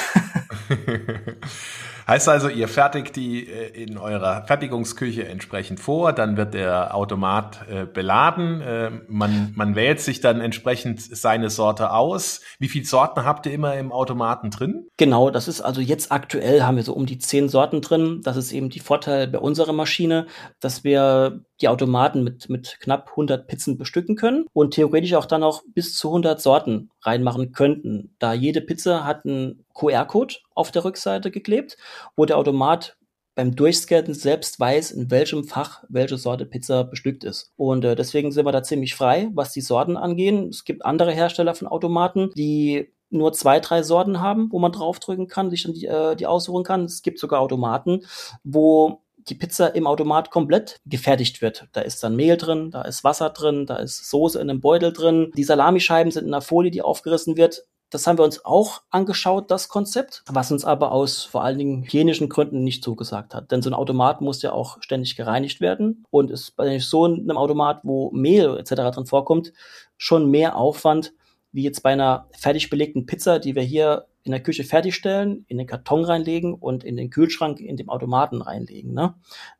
Heißt 2.11 2.29
also, 2.29 2.49
ihr 2.49 2.67
fertigt 2.67 3.15
die 3.15 3.47
äh, 3.47 3.85
in 3.85 3.97
eurer 3.97 4.43
Fertigungsküche 4.43 5.29
entsprechend 5.29 5.79
vor, 5.79 6.13
dann 6.13 6.37
wird 6.37 6.55
der 6.55 6.93
Automat 6.97 7.61
äh, 7.71 7.87
beladen, 7.87 8.61
äh, 8.63 8.91
man, 9.07 9.53
man 9.55 9.77
wählt 9.77 10.01
sich 10.01 10.21
dann 10.21 10.41
entsprechend 10.41 11.01
seine 11.01 11.51
Sorte 11.51 11.93
aus. 11.93 12.41
Wie 12.59 12.67
viele 12.67 12.85
Sorten 12.85 13.25
habt 13.25 13.47
ihr 13.47 13.53
immer 13.53 13.77
im 13.77 13.93
Automaten 13.93 14.51
drin? 14.51 14.89
Genau, 14.97 15.31
das 15.31 15.47
ist 15.47 15.61
also 15.61 15.81
jetzt 15.81 16.11
aktuell 16.11 16.65
haben 16.65 16.75
wir 16.75 16.83
so 16.83 16.95
um 16.95 17.07
die 17.07 17.19
zehn 17.19 17.49
Sorten 17.49 17.81
drin. 17.81 18.23
Das 18.25 18.37
ist 18.37 18.51
eben 18.51 18.71
die 18.71 18.81
Vorteil 18.81 19.29
bei 19.29 19.39
unserer 19.39 19.73
Maschine, 19.73 20.27
dass 20.59 20.83
wir 20.83 21.45
die 21.61 21.69
Automaten 21.69 22.25
mit, 22.25 22.49
mit 22.49 22.79
knapp 22.81 23.11
100 23.11 23.47
Pizzen 23.47 23.79
bestücken 23.79 24.17
können 24.17 24.47
und 24.53 24.75
theoretisch 24.75 25.15
auch 25.15 25.27
dann 25.27 25.43
auch 25.43 25.63
bis 25.75 25.97
zu 25.97 26.09
100 26.09 26.41
Sorten 26.41 26.91
reinmachen 27.03 27.53
könnten, 27.53 28.15
da 28.19 28.33
jede 28.33 28.61
Pizza 28.61 29.05
hat 29.05 29.25
einen 29.25 29.65
QR-Code 29.75 30.37
auf 30.55 30.71
der 30.71 30.85
Rückseite 30.85 31.31
geklebt, 31.31 31.77
wo 32.17 32.25
der 32.25 32.39
Automat 32.39 32.97
beim 33.35 33.55
Durchscannen 33.55 34.13
selbst 34.13 34.59
weiß, 34.59 34.91
in 34.91 35.11
welchem 35.11 35.45
Fach 35.45 35.85
welche 35.89 36.19
Sorte 36.19 36.45
Pizza 36.45 36.85
bestückt 36.85 37.25
ist. 37.25 37.53
Und 37.57 37.85
äh, 37.85 37.95
deswegen 37.95 38.33
sind 38.33 38.45
wir 38.45 38.53
da 38.53 38.63
ziemlich 38.63 38.95
frei, 38.95 39.31
was 39.33 39.53
die 39.53 39.61
Sorten 39.61 39.97
angehen. 39.97 40.49
Es 40.49 40.65
gibt 40.65 40.85
andere 40.85 41.13
Hersteller 41.13 41.55
von 41.55 41.69
Automaten, 41.69 42.31
die 42.37 42.93
nur 43.09 43.33
zwei, 43.33 43.61
drei 43.61 43.83
Sorten 43.83 44.21
haben, 44.21 44.49
wo 44.51 44.59
man 44.59 44.73
draufdrücken 44.73 45.27
kann, 45.27 45.51
sich 45.51 45.63
dann 45.63 45.73
die, 45.73 45.87
äh, 45.87 46.17
die 46.17 46.27
aussuchen 46.27 46.65
kann. 46.65 46.85
Es 46.85 47.03
gibt 47.03 47.19
sogar 47.19 47.41
Automaten, 47.41 48.03
wo 48.45 49.03
die 49.31 49.35
Pizza 49.35 49.75
im 49.75 49.87
Automat 49.87 50.31
komplett 50.31 50.81
gefertigt 50.87 51.41
wird. 51.41 51.69
Da 51.73 51.81
ist 51.81 52.03
dann 52.03 52.17
Mehl 52.17 52.37
drin, 52.37 52.71
da 52.71 52.83
ist 52.83 53.05
Wasser 53.05 53.31
drin, 53.31 53.67
da 53.67 53.77
ist 53.77 54.11
Soße 54.11 54.41
in 54.41 54.51
einem 54.51 54.61
Beutel 54.61 54.93
drin. 54.93 55.33
Die 55.37 55.45
Salamischeiben 55.45 56.11
sind 56.11 56.27
in 56.27 56.35
einer 56.35 56.43
Folie, 56.43 56.71
die 56.71 56.83
aufgerissen 56.83 57.37
wird. 57.37 57.65
Das 57.91 58.07
haben 58.07 58.19
wir 58.19 58.25
uns 58.25 58.45
auch 58.45 58.83
angeschaut, 58.91 59.51
das 59.51 59.69
Konzept, 59.69 60.23
was 60.29 60.53
uns 60.53 60.65
aber 60.65 60.93
aus 60.93 61.25
vor 61.25 61.43
allen 61.43 61.59
Dingen 61.59 61.83
hygienischen 61.83 62.29
Gründen 62.29 62.63
nicht 62.63 62.85
zugesagt 62.85 63.35
hat. 63.35 63.51
Denn 63.51 63.63
so 63.63 63.71
ein 63.71 63.75
Automat 63.75 64.21
muss 64.21 64.43
ja 64.43 64.53
auch 64.53 64.81
ständig 64.81 65.17
gereinigt 65.17 65.61
werden 65.61 66.07
und 66.11 66.31
ist 66.31 66.55
bei 66.55 66.79
so 66.79 67.05
einem 67.05 67.37
Automat, 67.37 67.81
wo 67.83 68.13
Mehl 68.13 68.57
etc. 68.59 68.95
drin 68.95 69.07
vorkommt, 69.07 69.53
schon 69.97 70.31
mehr 70.31 70.57
Aufwand, 70.57 71.13
wie 71.53 71.63
jetzt 71.63 71.83
bei 71.83 71.93
einer 71.93 72.29
fertig 72.39 72.71
belegten 72.71 73.07
Pizza, 73.07 73.39
die 73.39 73.55
wir 73.55 73.63
hier 73.63 74.07
in 74.23 74.33
der 74.33 74.43
Küche 74.43 74.65
fertigstellen, 74.65 75.45
in 75.49 75.59
den 75.59 75.67
Karton 75.67 76.05
reinlegen 76.05 76.55
und 76.55 76.85
in 76.85 76.97
den 76.97 77.11
Kühlschrank 77.11 77.61
in 77.61 77.77
dem 77.77 77.89
Automaten 77.89 78.43
reinlegen. 78.43 78.93
Ne? 78.93 79.15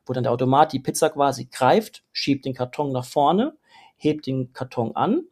Wo 0.05 0.13
dann 0.13 0.23
der 0.23 0.31
Automat 0.31 0.71
die 0.71 0.79
Pizza 0.79 1.09
quasi 1.09 1.47
greift, 1.51 2.03
schiebt 2.11 2.45
den 2.45 2.53
Karton 2.53 2.91
nach 2.91 3.05
vorne, 3.05 3.57
hebt 3.97 4.27
den 4.27 4.53
Karton 4.53 4.95
an, 4.95 5.23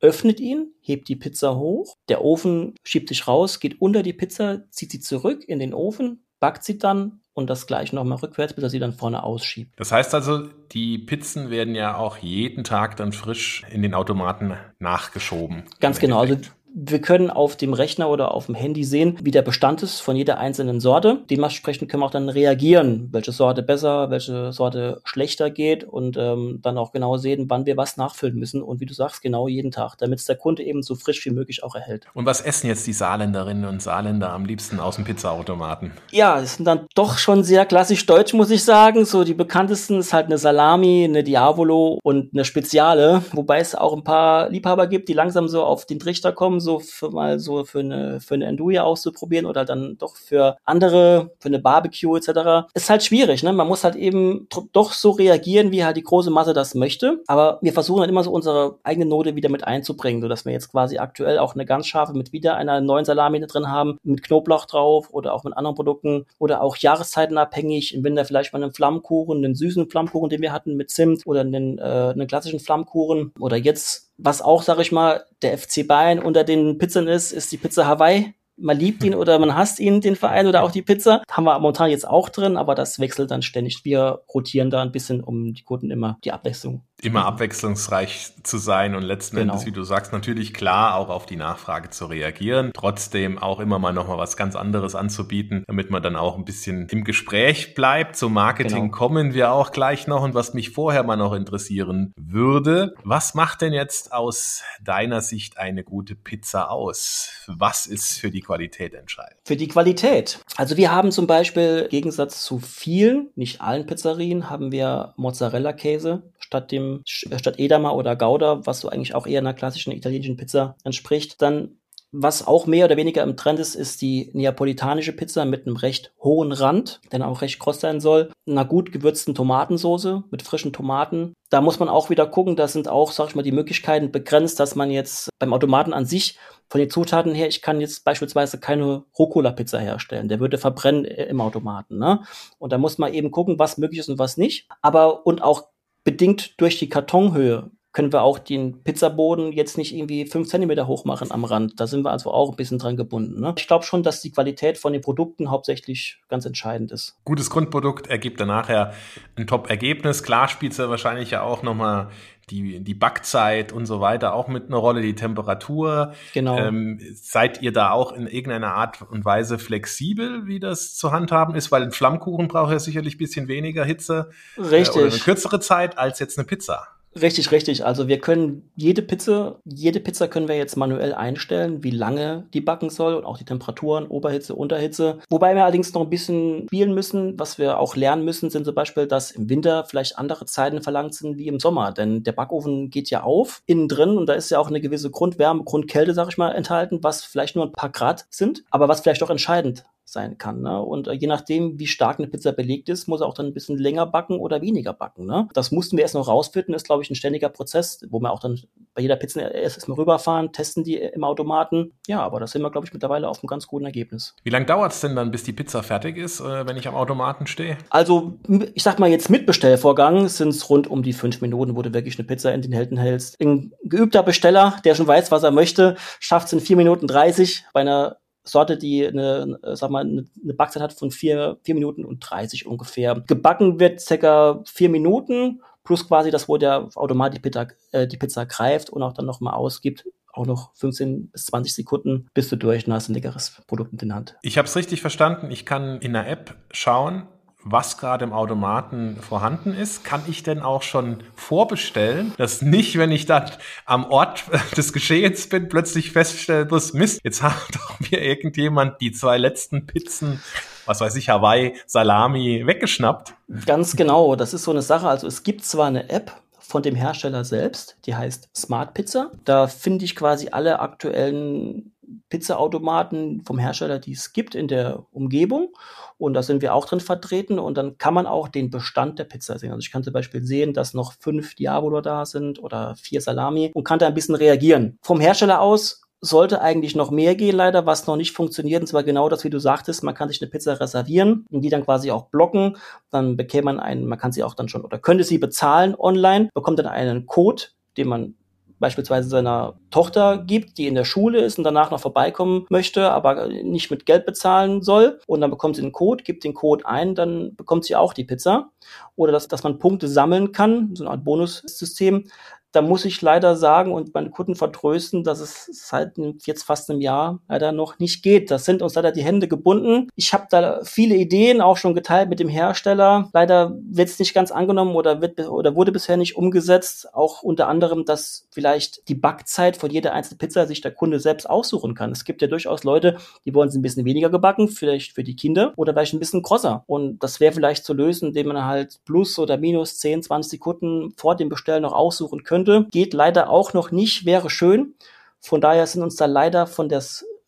öffnet 0.00 0.40
ihn, 0.40 0.74
hebt 0.80 1.08
die 1.08 1.16
Pizza 1.16 1.56
hoch, 1.56 1.96
der 2.08 2.24
Ofen 2.24 2.74
schiebt 2.82 3.08
sich 3.08 3.28
raus, 3.28 3.60
geht 3.60 3.80
unter 3.80 4.02
die 4.02 4.12
Pizza, 4.12 4.68
zieht 4.70 4.90
sie 4.90 5.00
zurück 5.00 5.44
in 5.46 5.60
den 5.60 5.74
Ofen, 5.74 6.24
backt 6.40 6.64
sie 6.64 6.76
dann 6.76 7.21
und 7.34 7.48
das 7.48 7.66
gleiche 7.66 7.94
nochmal 7.94 8.18
rückwärts, 8.18 8.54
bis 8.54 8.64
er 8.64 8.70
sie 8.70 8.78
dann 8.78 8.92
vorne 8.92 9.22
ausschiebt. 9.22 9.72
Das 9.76 9.92
heißt 9.92 10.14
also, 10.14 10.48
die 10.72 10.98
Pizzen 10.98 11.50
werden 11.50 11.74
ja 11.74 11.96
auch 11.96 12.18
jeden 12.18 12.64
Tag 12.64 12.96
dann 12.96 13.12
frisch 13.12 13.64
in 13.70 13.82
den 13.82 13.94
Automaten 13.94 14.54
nachgeschoben. 14.78 15.64
Ganz 15.80 15.98
genau. 15.98 16.20
Also 16.20 16.36
wir 16.74 17.00
können 17.00 17.30
auf 17.30 17.56
dem 17.56 17.72
Rechner 17.72 18.08
oder 18.08 18.34
auf 18.34 18.46
dem 18.46 18.54
Handy 18.54 18.84
sehen, 18.84 19.18
wie 19.22 19.30
der 19.30 19.42
Bestand 19.42 19.82
ist 19.82 20.00
von 20.00 20.16
jeder 20.16 20.38
einzelnen 20.38 20.80
Sorte. 20.80 21.18
Dementsprechend 21.30 21.90
können 21.90 22.02
wir 22.02 22.06
auch 22.06 22.10
dann 22.10 22.28
reagieren, 22.28 23.08
welche 23.12 23.32
Sorte 23.32 23.62
besser, 23.62 24.10
welche 24.10 24.52
Sorte 24.52 25.00
schlechter 25.04 25.50
geht 25.50 25.84
und 25.84 26.16
ähm, 26.16 26.60
dann 26.62 26.78
auch 26.78 26.92
genau 26.92 27.16
sehen, 27.16 27.46
wann 27.48 27.66
wir 27.66 27.76
was 27.76 27.96
nachfüllen 27.96 28.36
müssen 28.36 28.62
und 28.62 28.80
wie 28.80 28.86
du 28.86 28.94
sagst, 28.94 29.22
genau 29.22 29.48
jeden 29.48 29.70
Tag, 29.70 29.96
damit 29.98 30.20
es 30.20 30.24
der 30.24 30.36
Kunde 30.36 30.62
eben 30.62 30.82
so 30.82 30.94
frisch 30.94 31.24
wie 31.26 31.30
möglich 31.30 31.62
auch 31.62 31.74
erhält. 31.74 32.06
Und 32.14 32.26
was 32.26 32.40
essen 32.40 32.68
jetzt 32.68 32.86
die 32.86 32.92
Saarländerinnen 32.92 33.66
und 33.66 33.82
Saarländer 33.82 34.32
am 34.32 34.44
liebsten 34.44 34.80
aus 34.80 34.96
dem 34.96 35.04
Pizzaautomaten? 35.04 35.92
Ja, 36.10 36.40
es 36.40 36.56
sind 36.56 36.64
dann 36.64 36.86
doch 36.94 37.18
schon 37.18 37.44
sehr 37.44 37.66
klassisch 37.66 38.06
deutsch, 38.06 38.32
muss 38.32 38.50
ich 38.50 38.64
sagen. 38.64 39.04
So 39.04 39.24
die 39.24 39.34
bekanntesten 39.34 39.98
ist 39.98 40.12
halt 40.12 40.26
eine 40.26 40.38
Salami, 40.38 41.04
eine 41.04 41.22
Diavolo 41.22 41.98
und 42.02 42.32
eine 42.32 42.44
Speziale, 42.44 43.22
wobei 43.32 43.60
es 43.60 43.74
auch 43.74 43.94
ein 43.94 44.04
paar 44.04 44.48
Liebhaber 44.48 44.86
gibt, 44.86 45.08
die 45.08 45.12
langsam 45.12 45.48
so 45.48 45.62
auf 45.64 45.86
den 45.86 45.98
Trichter 45.98 46.32
kommen, 46.32 46.60
so 46.62 46.78
für 46.78 47.10
mal 47.10 47.38
so 47.38 47.64
für 47.64 47.80
eine, 47.80 48.20
für 48.20 48.34
eine 48.34 48.46
Endouille 48.46 48.82
auszuprobieren 48.82 49.46
oder 49.46 49.64
dann 49.64 49.96
doch 49.98 50.16
für 50.16 50.56
andere, 50.64 51.32
für 51.38 51.48
eine 51.48 51.58
Barbecue 51.58 52.16
etc. 52.16 52.68
Ist 52.74 52.90
halt 52.90 53.02
schwierig, 53.04 53.42
ne? 53.42 53.52
Man 53.52 53.68
muss 53.68 53.84
halt 53.84 53.96
eben 53.96 54.48
doch 54.72 54.92
so 54.92 55.10
reagieren, 55.10 55.70
wie 55.70 55.84
halt 55.84 55.96
die 55.96 56.02
große 56.02 56.30
Masse 56.30 56.52
das 56.54 56.74
möchte. 56.74 57.22
Aber 57.26 57.58
wir 57.62 57.72
versuchen 57.72 58.00
dann 58.00 58.10
immer 58.10 58.24
so 58.24 58.30
unsere 58.30 58.78
eigene 58.82 59.06
Note 59.06 59.36
wieder 59.36 59.48
mit 59.48 59.64
einzubringen, 59.64 60.22
sodass 60.22 60.44
wir 60.44 60.52
jetzt 60.52 60.70
quasi 60.70 60.98
aktuell 60.98 61.38
auch 61.38 61.54
eine 61.54 61.66
ganz 61.66 61.86
scharfe 61.86 62.14
mit 62.14 62.32
wieder 62.32 62.56
einer 62.56 62.80
neuen 62.80 63.04
Salami 63.04 63.40
drin 63.40 63.68
haben, 63.68 63.98
mit 64.02 64.22
Knoblauch 64.22 64.66
drauf 64.66 65.08
oder 65.12 65.34
auch 65.34 65.44
mit 65.44 65.56
anderen 65.56 65.74
Produkten 65.74 66.26
oder 66.38 66.62
auch 66.62 66.76
jahreszeitenabhängig. 66.76 67.94
Im 67.94 68.04
Winter 68.04 68.24
vielleicht 68.24 68.52
mal 68.52 68.62
einen 68.62 68.72
Flammkuchen, 68.72 69.44
einen 69.44 69.54
süßen 69.54 69.90
Flammkuchen, 69.90 70.30
den 70.30 70.42
wir 70.42 70.52
hatten 70.52 70.76
mit 70.76 70.90
Zimt 70.90 71.26
oder 71.26 71.40
einen, 71.40 71.78
äh, 71.78 71.82
einen 71.82 72.26
klassischen 72.26 72.60
Flammkuchen 72.60 73.32
oder 73.38 73.56
jetzt 73.56 74.11
was 74.24 74.42
auch, 74.42 74.62
sag 74.62 74.78
ich 74.78 74.92
mal, 74.92 75.24
der 75.42 75.58
FC 75.58 75.86
Bayern 75.86 76.18
unter 76.18 76.44
den 76.44 76.78
Pizzen 76.78 77.08
ist, 77.08 77.32
ist 77.32 77.50
die 77.52 77.56
Pizza 77.56 77.86
Hawaii. 77.86 78.34
Man 78.56 78.78
liebt 78.78 79.02
ihn 79.02 79.14
oder 79.14 79.38
man 79.38 79.56
hasst 79.56 79.80
ihn, 79.80 80.00
den 80.00 80.14
Verein 80.14 80.46
oder 80.46 80.62
auch 80.62 80.70
die 80.70 80.82
Pizza. 80.82 81.22
Haben 81.30 81.44
wir 81.44 81.58
momentan 81.58 81.90
jetzt 81.90 82.06
auch 82.06 82.28
drin, 82.28 82.56
aber 82.56 82.74
das 82.74 82.98
wechselt 83.00 83.30
dann 83.30 83.42
ständig. 83.42 83.84
Wir 83.84 84.22
rotieren 84.32 84.70
da 84.70 84.82
ein 84.82 84.92
bisschen, 84.92 85.22
um 85.22 85.54
die 85.54 85.64
Kunden 85.64 85.90
immer 85.90 86.18
die 86.24 86.32
Abwechslung 86.32 86.82
immer 87.02 87.26
abwechslungsreich 87.26 88.32
zu 88.42 88.58
sein 88.58 88.94
und 88.94 89.02
letzten 89.02 89.36
genau. 89.36 89.52
Endes, 89.52 89.66
wie 89.66 89.72
du 89.72 89.82
sagst, 89.82 90.12
natürlich 90.12 90.54
klar 90.54 90.94
auch 90.94 91.08
auf 91.08 91.26
die 91.26 91.36
Nachfrage 91.36 91.90
zu 91.90 92.06
reagieren, 92.06 92.70
trotzdem 92.74 93.38
auch 93.38 93.60
immer 93.60 93.78
mal 93.78 93.92
nochmal 93.92 94.18
was 94.18 94.36
ganz 94.36 94.54
anderes 94.54 94.94
anzubieten, 94.94 95.64
damit 95.66 95.90
man 95.90 96.02
dann 96.02 96.16
auch 96.16 96.38
ein 96.38 96.44
bisschen 96.44 96.86
im 96.88 97.02
Gespräch 97.04 97.74
bleibt. 97.74 98.16
Zum 98.16 98.32
Marketing 98.32 98.84
genau. 98.84 98.96
kommen 98.96 99.34
wir 99.34 99.52
auch 99.52 99.72
gleich 99.72 100.06
noch 100.06 100.22
und 100.22 100.34
was 100.34 100.54
mich 100.54 100.70
vorher 100.70 101.02
mal 101.02 101.16
noch 101.16 101.32
interessieren 101.34 102.12
würde, 102.16 102.94
was 103.02 103.34
macht 103.34 103.62
denn 103.62 103.72
jetzt 103.72 104.12
aus 104.12 104.62
deiner 104.82 105.20
Sicht 105.20 105.58
eine 105.58 105.82
gute 105.82 106.14
Pizza 106.14 106.70
aus? 106.70 107.30
Was 107.48 107.86
ist 107.86 108.18
für 108.18 108.30
die 108.30 108.40
Qualität 108.40 108.94
entscheidend? 108.94 109.36
Für 109.44 109.56
die 109.56 109.68
Qualität. 109.68 110.38
Also 110.56 110.76
wir 110.76 110.92
haben 110.92 111.10
zum 111.10 111.26
Beispiel 111.26 111.82
im 111.84 111.88
Gegensatz 111.88 112.44
zu 112.44 112.60
vielen, 112.60 113.30
nicht 113.34 113.60
allen 113.60 113.86
Pizzerien, 113.86 114.48
haben 114.48 114.70
wir 114.70 115.14
Mozzarella-Käse 115.16 116.22
statt 116.52 116.70
dem 116.70 116.91
statt 117.04 117.58
Edamer 117.58 117.96
oder 117.96 118.16
Gouda, 118.16 118.66
was 118.66 118.80
so 118.80 118.88
eigentlich 118.88 119.14
auch 119.14 119.26
eher 119.26 119.40
einer 119.40 119.54
klassischen 119.54 119.92
italienischen 119.92 120.36
Pizza 120.36 120.76
entspricht. 120.84 121.40
Dann 121.40 121.78
was 122.14 122.46
auch 122.46 122.66
mehr 122.66 122.84
oder 122.84 122.98
weniger 122.98 123.22
im 123.22 123.38
Trend 123.38 123.58
ist, 123.58 123.74
ist 123.74 124.02
die 124.02 124.30
neapolitanische 124.34 125.14
Pizza 125.14 125.46
mit 125.46 125.66
einem 125.66 125.76
recht 125.76 126.12
hohen 126.22 126.52
Rand, 126.52 127.00
der 127.10 127.26
auch 127.26 127.40
recht 127.40 127.58
kross 127.58 127.80
sein 127.80 128.00
soll. 128.00 128.30
Einer 128.46 128.66
gut 128.66 128.92
gewürzten 128.92 129.34
Tomatensoße 129.34 130.22
mit 130.30 130.42
frischen 130.42 130.74
Tomaten. 130.74 131.32
Da 131.48 131.62
muss 131.62 131.78
man 131.78 131.88
auch 131.88 132.10
wieder 132.10 132.26
gucken, 132.26 132.54
da 132.54 132.68
sind 132.68 132.86
auch, 132.86 133.12
sag 133.12 133.28
ich 133.28 133.34
mal, 133.34 133.42
die 133.42 133.50
Möglichkeiten 133.52 134.12
begrenzt, 134.12 134.60
dass 134.60 134.74
man 134.74 134.90
jetzt 134.90 135.30
beim 135.38 135.54
Automaten 135.54 135.94
an 135.94 136.04
sich 136.04 136.38
von 136.68 136.80
den 136.80 136.90
Zutaten 136.90 137.34
her, 137.34 137.48
ich 137.48 137.62
kann 137.62 137.80
jetzt 137.80 138.04
beispielsweise 138.04 138.60
keine 138.60 139.04
Rucola-Pizza 139.18 139.78
herstellen. 139.78 140.28
Der 140.28 140.40
würde 140.40 140.58
verbrennen 140.58 141.04
im 141.04 141.40
Automaten. 141.40 141.98
Ne? 141.98 142.20
Und 142.58 142.72
da 142.72 142.78
muss 142.78 142.98
man 142.98 143.12
eben 143.14 143.30
gucken, 143.30 143.58
was 143.58 143.78
möglich 143.78 144.00
ist 144.00 144.08
und 144.08 144.18
was 144.18 144.36
nicht. 144.36 144.68
Aber 144.80 145.26
und 145.26 145.42
auch 145.42 145.68
bedingt 146.04 146.60
durch 146.60 146.78
die 146.78 146.88
Kartonhöhe 146.88 147.70
können 147.92 148.12
wir 148.12 148.22
auch 148.22 148.38
den 148.38 148.82
Pizzaboden 148.82 149.52
jetzt 149.52 149.76
nicht 149.76 149.94
irgendwie 149.94 150.26
fünf 150.26 150.48
Zentimeter 150.48 150.86
hoch 150.86 151.04
machen 151.04 151.30
am 151.30 151.44
Rand. 151.44 151.78
Da 151.78 151.86
sind 151.86 152.04
wir 152.04 152.10
also 152.10 152.32
auch 152.32 152.50
ein 152.50 152.56
bisschen 152.56 152.78
dran 152.78 152.96
gebunden. 152.96 153.40
Ne? 153.40 153.54
Ich 153.58 153.66
glaube 153.66 153.84
schon, 153.84 154.02
dass 154.02 154.22
die 154.22 154.32
Qualität 154.32 154.78
von 154.78 154.94
den 154.94 155.02
Produkten 155.02 155.50
hauptsächlich 155.50 156.18
ganz 156.28 156.46
entscheidend 156.46 156.90
ist. 156.90 157.18
Gutes 157.24 157.50
Grundprodukt 157.50 158.06
ergibt 158.06 158.40
dann 158.40 158.48
nachher 158.48 158.94
ein 159.36 159.46
Top-Ergebnis. 159.46 160.22
Klar 160.22 160.48
spielt 160.48 160.72
es 160.72 160.78
ja 160.78 160.88
wahrscheinlich 160.88 161.30
ja 161.30 161.42
auch 161.42 161.62
nochmal 161.62 162.08
die, 162.50 162.80
die 162.80 162.94
Backzeit 162.94 163.72
und 163.72 163.86
so 163.86 164.00
weiter 164.00 164.34
auch 164.34 164.48
mit 164.48 164.66
einer 164.66 164.76
Rolle, 164.76 165.02
die 165.02 165.14
Temperatur. 165.14 166.14
Genau. 166.34 166.58
Ähm, 166.58 167.00
seid 167.14 167.62
ihr 167.62 167.72
da 167.72 167.90
auch 167.90 168.12
in 168.12 168.26
irgendeiner 168.26 168.74
Art 168.74 169.02
und 169.02 169.24
Weise 169.24 169.58
flexibel, 169.58 170.46
wie 170.46 170.60
das 170.60 170.94
zu 170.94 171.12
handhaben 171.12 171.54
ist? 171.54 171.70
Weil 171.72 171.82
ein 171.82 171.92
Flammkuchen 171.92 172.48
braucht 172.48 172.72
ja 172.72 172.78
sicherlich 172.78 173.14
ein 173.14 173.18
bisschen 173.18 173.48
weniger 173.48 173.84
Hitze. 173.84 174.30
Richtig. 174.58 174.96
Äh, 174.96 174.98
oder 174.98 175.12
eine 175.12 175.18
kürzere 175.20 175.60
Zeit 175.60 175.98
als 175.98 176.18
jetzt 176.18 176.38
eine 176.38 176.46
Pizza. 176.46 176.88
Richtig, 177.20 177.52
richtig. 177.52 177.84
Also 177.84 178.08
wir 178.08 178.18
können 178.18 178.70
jede 178.74 179.02
Pizza, 179.02 179.60
jede 179.64 180.00
Pizza 180.00 180.28
können 180.28 180.48
wir 180.48 180.56
jetzt 180.56 180.76
manuell 180.76 181.12
einstellen, 181.12 181.82
wie 181.82 181.90
lange 181.90 182.46
die 182.54 182.62
backen 182.62 182.88
soll 182.88 183.14
und 183.14 183.26
auch 183.26 183.36
die 183.36 183.44
Temperaturen, 183.44 184.06
Oberhitze, 184.06 184.54
Unterhitze. 184.54 185.18
Wobei 185.28 185.54
wir 185.54 185.62
allerdings 185.64 185.92
noch 185.92 186.00
ein 186.02 186.10
bisschen 186.10 186.64
spielen 186.68 186.94
müssen. 186.94 187.38
Was 187.38 187.58
wir 187.58 187.78
auch 187.78 187.96
lernen 187.96 188.24
müssen, 188.24 188.48
sind 188.48 188.64
zum 188.64 188.74
Beispiel, 188.74 189.06
dass 189.06 189.30
im 189.30 189.50
Winter 189.50 189.84
vielleicht 189.84 190.18
andere 190.18 190.46
Zeiten 190.46 190.80
verlangt 190.80 191.14
sind 191.14 191.36
wie 191.36 191.48
im 191.48 191.60
Sommer. 191.60 191.92
Denn 191.92 192.22
der 192.22 192.32
Backofen 192.32 192.88
geht 192.88 193.10
ja 193.10 193.22
auf, 193.22 193.62
innen 193.66 193.88
drin, 193.88 194.16
und 194.16 194.26
da 194.26 194.32
ist 194.32 194.50
ja 194.50 194.58
auch 194.58 194.68
eine 194.68 194.80
gewisse 194.80 195.10
Grundwärme, 195.10 195.64
Grundkälte, 195.64 196.14
sag 196.14 196.28
ich 196.28 196.38
mal, 196.38 196.52
enthalten, 196.52 197.00
was 197.02 197.24
vielleicht 197.24 197.56
nur 197.56 197.66
ein 197.66 197.72
paar 197.72 197.90
Grad 197.90 198.24
sind, 198.30 198.64
aber 198.70 198.88
was 198.88 199.00
vielleicht 199.00 199.22
auch 199.22 199.30
entscheidend 199.30 199.84
sein 200.12 200.38
kann. 200.38 200.62
Ne? 200.62 200.80
Und 200.80 201.08
äh, 201.08 201.12
je 201.12 201.26
nachdem, 201.26 201.78
wie 201.78 201.86
stark 201.86 202.18
eine 202.18 202.28
Pizza 202.28 202.52
belegt 202.52 202.88
ist, 202.88 203.08
muss 203.08 203.20
er 203.20 203.26
auch 203.26 203.34
dann 203.34 203.46
ein 203.46 203.54
bisschen 203.54 203.78
länger 203.78 204.06
backen 204.06 204.38
oder 204.38 204.60
weniger 204.60 204.92
backen. 204.92 205.26
Ne? 205.26 205.48
Das 205.54 205.72
mussten 205.72 205.96
wir 205.96 206.02
erst 206.02 206.14
noch 206.14 206.28
rausfinden, 206.28 206.74
ist, 206.74 206.86
glaube 206.86 207.02
ich, 207.02 207.10
ein 207.10 207.14
ständiger 207.14 207.48
Prozess, 207.48 208.04
wo 208.10 208.20
wir 208.20 208.32
auch 208.32 208.40
dann 208.40 208.60
bei 208.94 209.02
jeder 209.02 209.16
Pizza 209.16 209.54
erst 209.54 209.88
mal 209.88 209.94
rüberfahren, 209.94 210.52
testen 210.52 210.84
die 210.84 210.96
im 210.96 211.24
Automaten. 211.24 211.92
Ja, 212.06 212.20
aber 212.20 212.40
da 212.40 212.46
sind 212.46 212.62
wir, 212.62 212.70
glaube 212.70 212.86
ich, 212.86 212.92
mittlerweile 212.92 213.28
auf 213.28 213.38
einem 213.38 213.48
ganz 213.48 213.66
guten 213.66 213.86
Ergebnis. 213.86 214.34
Wie 214.44 214.50
lange 214.50 214.66
dauert 214.66 214.92
es 214.92 215.00
denn 215.00 215.16
dann, 215.16 215.30
bis 215.30 215.44
die 215.44 215.52
Pizza 215.52 215.82
fertig 215.82 216.18
ist, 216.18 216.40
äh, 216.40 216.66
wenn 216.66 216.76
ich 216.76 216.86
am 216.86 216.94
Automaten 216.94 217.46
stehe? 217.46 217.78
Also, 217.88 218.34
ich 218.74 218.82
sag 218.82 218.98
mal 218.98 219.08
jetzt 219.08 219.30
mit 219.30 219.46
Bestellvorgang 219.46 220.28
sind 220.28 220.50
es 220.50 220.68
rund 220.68 220.88
um 220.88 221.02
die 221.02 221.14
fünf 221.14 221.40
Minuten, 221.40 221.74
wo 221.74 221.82
du 221.82 221.94
wirklich 221.94 222.18
eine 222.18 222.26
Pizza 222.26 222.52
in 222.52 222.60
den 222.60 222.72
Händen 222.72 222.98
hältst. 222.98 223.40
Ein 223.40 223.72
geübter 223.82 224.22
Besteller, 224.22 224.76
der 224.84 224.94
schon 224.94 225.06
weiß, 225.06 225.30
was 225.30 225.42
er 225.42 225.52
möchte, 225.52 225.96
schafft 226.20 226.48
es 226.48 226.52
in 226.52 226.60
vier 226.60 226.76
Minuten 226.76 227.06
dreißig. 227.06 227.64
Bei 227.72 227.80
einer 227.80 228.18
Sorte, 228.44 228.76
die 228.76 229.06
eine, 229.06 229.58
sag 229.74 229.90
mal, 229.90 230.02
eine 230.02 230.54
Backzeit 230.54 230.82
hat 230.82 230.92
von 230.92 231.10
vier, 231.10 231.58
vier 231.62 231.74
Minuten 231.74 232.04
und 232.04 232.20
30 232.20 232.66
ungefähr. 232.66 233.22
Gebacken 233.26 233.78
wird 233.78 234.00
circa 234.00 234.62
vier 234.66 234.88
Minuten 234.88 235.60
plus 235.84 236.06
quasi 236.06 236.30
das, 236.30 236.48
wo 236.48 236.56
der 236.56 236.88
Automat 236.94 237.34
die 237.34 237.40
Pizza, 237.40 237.68
äh, 237.92 238.06
die 238.06 238.16
Pizza 238.16 238.46
greift 238.46 238.90
und 238.90 239.02
auch 239.02 239.12
dann 239.12 239.26
nochmal 239.26 239.54
ausgibt, 239.54 240.04
auch 240.32 240.46
noch 240.46 240.74
15 240.74 241.30
bis 241.30 241.46
20 241.46 241.74
Sekunden 241.74 242.28
bist 242.34 242.50
du 242.50 242.56
durch 242.56 242.86
und 242.86 242.92
hast 242.92 243.08
ein 243.08 243.14
leckeres 243.14 243.62
Produkt 243.66 243.92
in 243.92 244.08
der 244.08 244.16
Hand. 244.16 244.36
Ich 244.42 244.58
habe 244.58 244.66
es 244.66 244.76
richtig 244.76 245.00
verstanden. 245.00 245.50
Ich 245.50 245.66
kann 245.66 246.00
in 246.00 246.14
der 246.14 246.28
App 246.28 246.56
schauen, 246.70 247.28
was 247.64 247.98
gerade 247.98 248.24
im 248.24 248.32
Automaten 248.32 249.16
vorhanden 249.20 249.74
ist, 249.74 250.04
kann 250.04 250.22
ich 250.26 250.42
denn 250.42 250.60
auch 250.60 250.82
schon 250.82 251.22
vorbestellen, 251.34 252.32
dass 252.36 252.62
nicht, 252.62 252.98
wenn 252.98 253.12
ich 253.12 253.26
dann 253.26 253.50
am 253.84 254.04
Ort 254.04 254.44
des 254.76 254.92
Geschehens 254.92 255.48
bin, 255.48 255.68
plötzlich 255.68 256.12
feststellen 256.12 256.68
muss, 256.68 256.92
Mist, 256.92 257.20
jetzt 257.24 257.42
hat 257.42 257.54
doch 257.74 258.00
mir 258.00 258.22
irgendjemand 258.22 259.00
die 259.00 259.12
zwei 259.12 259.38
letzten 259.38 259.86
Pizzen, 259.86 260.42
was 260.86 261.00
weiß 261.00 261.14
ich, 261.16 261.28
Hawaii, 261.28 261.74
Salami 261.86 262.66
weggeschnappt. 262.66 263.34
Ganz 263.66 263.96
genau, 263.96 264.36
das 264.36 264.54
ist 264.54 264.64
so 264.64 264.70
eine 264.70 264.82
Sache. 264.82 265.08
Also 265.08 265.26
es 265.26 265.42
gibt 265.42 265.64
zwar 265.64 265.86
eine 265.86 266.10
App, 266.10 266.32
von 266.72 266.82
dem 266.82 266.94
Hersteller 266.94 267.44
selbst, 267.44 267.98
die 268.06 268.14
heißt 268.14 268.48
Smart 268.56 268.94
Pizza. 268.94 269.30
Da 269.44 269.66
finde 269.66 270.06
ich 270.06 270.16
quasi 270.16 270.48
alle 270.52 270.80
aktuellen 270.80 271.92
Pizzaautomaten 272.28 273.42
vom 273.44 273.58
Hersteller, 273.58 273.98
die 273.98 274.12
es 274.12 274.32
gibt 274.32 274.54
in 274.54 274.68
der 274.68 275.04
Umgebung. 275.10 275.74
Und 276.18 276.34
da 276.34 276.42
sind 276.42 276.62
wir 276.62 276.74
auch 276.74 276.86
drin 276.86 277.00
vertreten. 277.00 277.58
Und 277.58 277.76
dann 277.76 277.98
kann 277.98 278.14
man 278.14 278.26
auch 278.26 278.48
den 278.48 278.70
Bestand 278.70 279.18
der 279.18 279.24
Pizza 279.24 279.58
sehen. 279.58 279.70
Also 279.70 279.80
ich 279.80 279.90
kann 279.90 280.04
zum 280.04 280.12
Beispiel 280.12 280.44
sehen, 280.44 280.74
dass 280.74 280.94
noch 280.94 281.12
fünf 281.18 281.54
Diabolo 281.54 282.00
da 282.00 282.26
sind 282.26 282.62
oder 282.62 282.94
vier 282.96 283.20
Salami 283.20 283.70
und 283.74 283.84
kann 283.84 283.98
da 283.98 284.06
ein 284.06 284.14
bisschen 284.14 284.34
reagieren. 284.34 284.98
Vom 285.02 285.20
Hersteller 285.20 285.60
aus 285.60 286.02
sollte 286.24 286.62
eigentlich 286.62 286.94
noch 286.94 287.10
mehr 287.10 287.34
gehen, 287.34 287.56
leider, 287.56 287.84
was 287.84 288.06
noch 288.06 288.16
nicht 288.16 288.32
funktioniert. 288.32 288.80
Und 288.80 288.86
zwar 288.86 289.02
genau 289.02 289.28
das, 289.28 289.42
wie 289.42 289.50
du 289.50 289.58
sagtest, 289.58 290.04
man 290.04 290.14
kann 290.14 290.28
sich 290.28 290.40
eine 290.40 290.50
Pizza 290.50 290.80
reservieren 290.80 291.44
und 291.50 291.62
die 291.62 291.68
dann 291.68 291.84
quasi 291.84 292.12
auch 292.12 292.26
blocken. 292.26 292.76
Dann 293.10 293.36
bekäme 293.36 293.64
man 293.64 293.80
einen, 293.80 294.06
man 294.06 294.18
kann 294.18 294.32
sie 294.32 294.44
auch 294.44 294.54
dann 294.54 294.68
schon 294.68 294.84
oder 294.84 294.98
könnte 294.98 295.24
sie 295.24 295.38
bezahlen 295.38 295.96
online, 295.98 296.48
bekommt 296.54 296.78
dann 296.78 296.86
einen 296.86 297.26
Code, 297.26 297.64
den 297.96 298.08
man 298.08 298.34
beispielsweise 298.82 299.30
seiner 299.30 299.78
Tochter 299.90 300.38
gibt, 300.38 300.76
die 300.76 300.88
in 300.88 300.94
der 300.94 301.04
Schule 301.04 301.40
ist 301.40 301.56
und 301.56 301.64
danach 301.64 301.90
noch 301.90 302.00
vorbeikommen 302.00 302.66
möchte, 302.68 303.10
aber 303.10 303.46
nicht 303.46 303.90
mit 303.90 304.04
Geld 304.04 304.26
bezahlen 304.26 304.82
soll. 304.82 305.20
Und 305.26 305.40
dann 305.40 305.50
bekommt 305.50 305.76
sie 305.76 305.82
einen 305.82 305.92
Code, 305.92 306.24
gibt 306.24 306.44
den 306.44 306.52
Code 306.52 306.84
ein, 306.84 307.14
dann 307.14 307.54
bekommt 307.54 307.84
sie 307.84 307.96
auch 307.96 308.12
die 308.12 308.24
Pizza. 308.24 308.70
Oder 309.16 309.32
dass, 309.32 309.48
dass 309.48 309.62
man 309.62 309.78
Punkte 309.78 310.08
sammeln 310.08 310.52
kann, 310.52 310.94
so 310.94 311.04
eine 311.04 311.12
Art 311.12 311.24
Bonussystem, 311.24 312.24
da 312.72 312.80
muss 312.80 313.04
ich 313.04 313.20
leider 313.20 313.54
sagen 313.54 313.92
und 313.92 314.14
meine 314.14 314.30
Kunden 314.30 314.54
vertrösten, 314.54 315.24
dass 315.24 315.40
es 315.40 315.66
seit 315.72 316.16
jetzt 316.44 316.62
fast 316.62 316.90
einem 316.90 317.02
Jahr 317.02 317.40
leider 317.48 317.70
noch 317.70 317.98
nicht 317.98 318.22
geht. 318.22 318.50
Das 318.50 318.64
sind 318.64 318.82
uns 318.82 318.94
leider 318.94 319.12
die 319.12 319.22
Hände 319.22 319.46
gebunden. 319.46 320.08
Ich 320.16 320.32
habe 320.32 320.46
da 320.50 320.80
viele 320.82 321.14
Ideen 321.14 321.60
auch 321.60 321.76
schon 321.76 321.94
geteilt 321.94 322.30
mit 322.30 322.40
dem 322.40 322.48
Hersteller. 322.48 323.28
Leider 323.34 323.76
wird 323.90 324.08
es 324.08 324.18
nicht 324.18 324.32
ganz 324.32 324.50
angenommen 324.50 324.96
oder 324.96 325.20
wird 325.20 325.38
oder 325.40 325.76
wurde 325.76 325.92
bisher 325.92 326.16
nicht 326.16 326.36
umgesetzt. 326.36 327.14
Auch 327.14 327.42
unter 327.42 327.68
anderem, 327.68 328.06
dass 328.06 328.48
vielleicht 328.50 329.06
die 329.08 329.14
Backzeit 329.14 329.76
von 329.76 329.90
jeder 329.90 330.14
einzelnen 330.14 330.38
Pizza 330.38 330.66
sich 330.66 330.80
der 330.80 330.92
Kunde 330.92 331.20
selbst 331.20 331.48
aussuchen 331.48 331.94
kann. 331.94 332.10
Es 332.10 332.24
gibt 332.24 332.40
ja 332.40 332.48
durchaus 332.48 332.84
Leute, 332.84 333.18
die 333.44 333.54
wollen 333.54 333.68
es 333.68 333.74
ein 333.74 333.82
bisschen 333.82 334.06
weniger 334.06 334.30
gebacken, 334.30 334.68
vielleicht 334.68 335.12
für 335.12 335.24
die 335.24 335.36
Kinder 335.36 335.74
oder 335.76 335.92
vielleicht 335.92 336.14
ein 336.14 336.20
bisschen 336.20 336.42
grosser. 336.42 336.84
Und 336.86 337.22
das 337.22 337.38
wäre 337.38 337.52
vielleicht 337.52 337.84
zu 337.84 337.92
lösen, 337.92 338.28
indem 338.28 338.48
man 338.48 338.64
halt 338.64 339.00
plus 339.04 339.38
oder 339.38 339.58
minus 339.58 339.98
10, 339.98 340.22
20 340.22 340.50
Sekunden 340.52 341.12
vor 341.16 341.36
dem 341.36 341.50
Bestellen 341.50 341.82
noch 341.82 341.92
aussuchen 341.92 342.44
könnte 342.44 342.61
könnte. 342.64 342.88
Geht 342.90 343.14
leider 343.14 343.50
auch 343.50 343.72
noch 343.72 343.90
nicht, 343.90 344.24
wäre 344.24 344.50
schön. 344.50 344.94
Von 345.40 345.60
daher 345.60 345.86
sind 345.86 346.02
uns 346.02 346.16
da 346.16 346.26
leider 346.26 346.66
von 346.66 346.88
der 346.88 347.02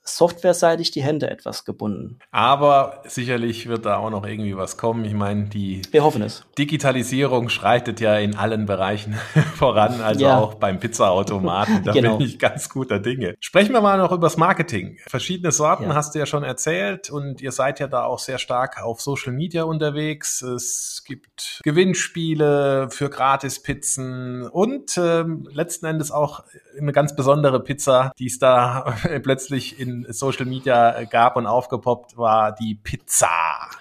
softwareseitig 0.04 0.90
die 0.90 1.02
Hände 1.02 1.30
etwas 1.30 1.64
gebunden. 1.64 2.18
Aber 2.30 3.02
sicherlich 3.06 3.68
wird 3.68 3.86
da 3.86 3.96
auch 3.96 4.10
noch 4.10 4.26
irgendwie 4.26 4.56
was 4.56 4.76
kommen. 4.76 5.04
Ich 5.04 5.14
meine, 5.14 5.44
die 5.44 5.82
Wir 5.90 6.04
hoffen 6.04 6.22
es. 6.22 6.44
Digitalisierung 6.58 7.48
schreitet 7.48 8.00
ja 8.00 8.18
in 8.18 8.36
allen 8.36 8.66
Bereichen 8.66 9.14
voran, 9.56 10.00
also 10.02 10.24
ja. 10.24 10.38
auch 10.38 10.54
beim 10.54 10.78
Pizzaautomaten. 10.78 11.82
Da 11.84 11.92
genau. 11.94 12.18
bin 12.18 12.26
ich 12.26 12.38
ganz 12.38 12.68
guter 12.68 12.98
Dinge. 12.98 13.34
Sprechen 13.40 13.72
wir 13.72 13.80
mal 13.80 13.96
noch 13.96 14.12
übers 14.12 14.36
Marketing. 14.36 14.98
Verschiedene 15.06 15.52
Sorten 15.52 15.84
ja. 15.84 15.94
hast 15.94 16.14
du 16.14 16.18
ja 16.18 16.26
schon 16.26 16.44
erzählt 16.44 17.10
und 17.10 17.40
ihr 17.40 17.52
seid 17.52 17.80
ja 17.80 17.86
da 17.86 18.04
auch 18.04 18.18
sehr 18.18 18.38
stark 18.38 18.82
auf 18.82 19.00
Social 19.00 19.32
Media 19.32 19.64
unterwegs. 19.64 20.42
Es 20.42 21.02
gibt 21.06 21.60
Gewinnspiele 21.64 22.88
für 22.90 23.08
Gratispizzen 23.08 24.46
und 24.48 24.98
ähm, 24.98 25.48
letzten 25.50 25.86
Endes 25.86 26.10
auch 26.10 26.44
eine 26.78 26.92
ganz 26.92 27.16
besondere 27.16 27.60
Pizza, 27.60 28.12
die 28.18 28.26
es 28.26 28.38
da 28.38 28.94
plötzlich 29.22 29.80
in 29.80 29.93
Social 30.08 30.46
Media 30.46 31.04
gab 31.04 31.36
und 31.36 31.46
aufgepoppt, 31.46 32.16
war 32.16 32.52
die 32.52 32.74
Pizza. 32.74 33.28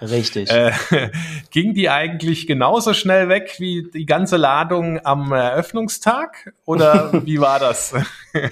Richtig. 0.00 0.50
Äh, 0.50 0.72
ging 1.50 1.74
die 1.74 1.90
eigentlich 1.90 2.46
genauso 2.46 2.94
schnell 2.94 3.28
weg 3.28 3.56
wie 3.58 3.90
die 3.92 4.06
ganze 4.06 4.36
Ladung 4.36 5.04
am 5.04 5.32
Eröffnungstag? 5.32 6.54
Oder 6.64 7.10
wie 7.26 7.40
war 7.40 7.58
das? 7.58 7.94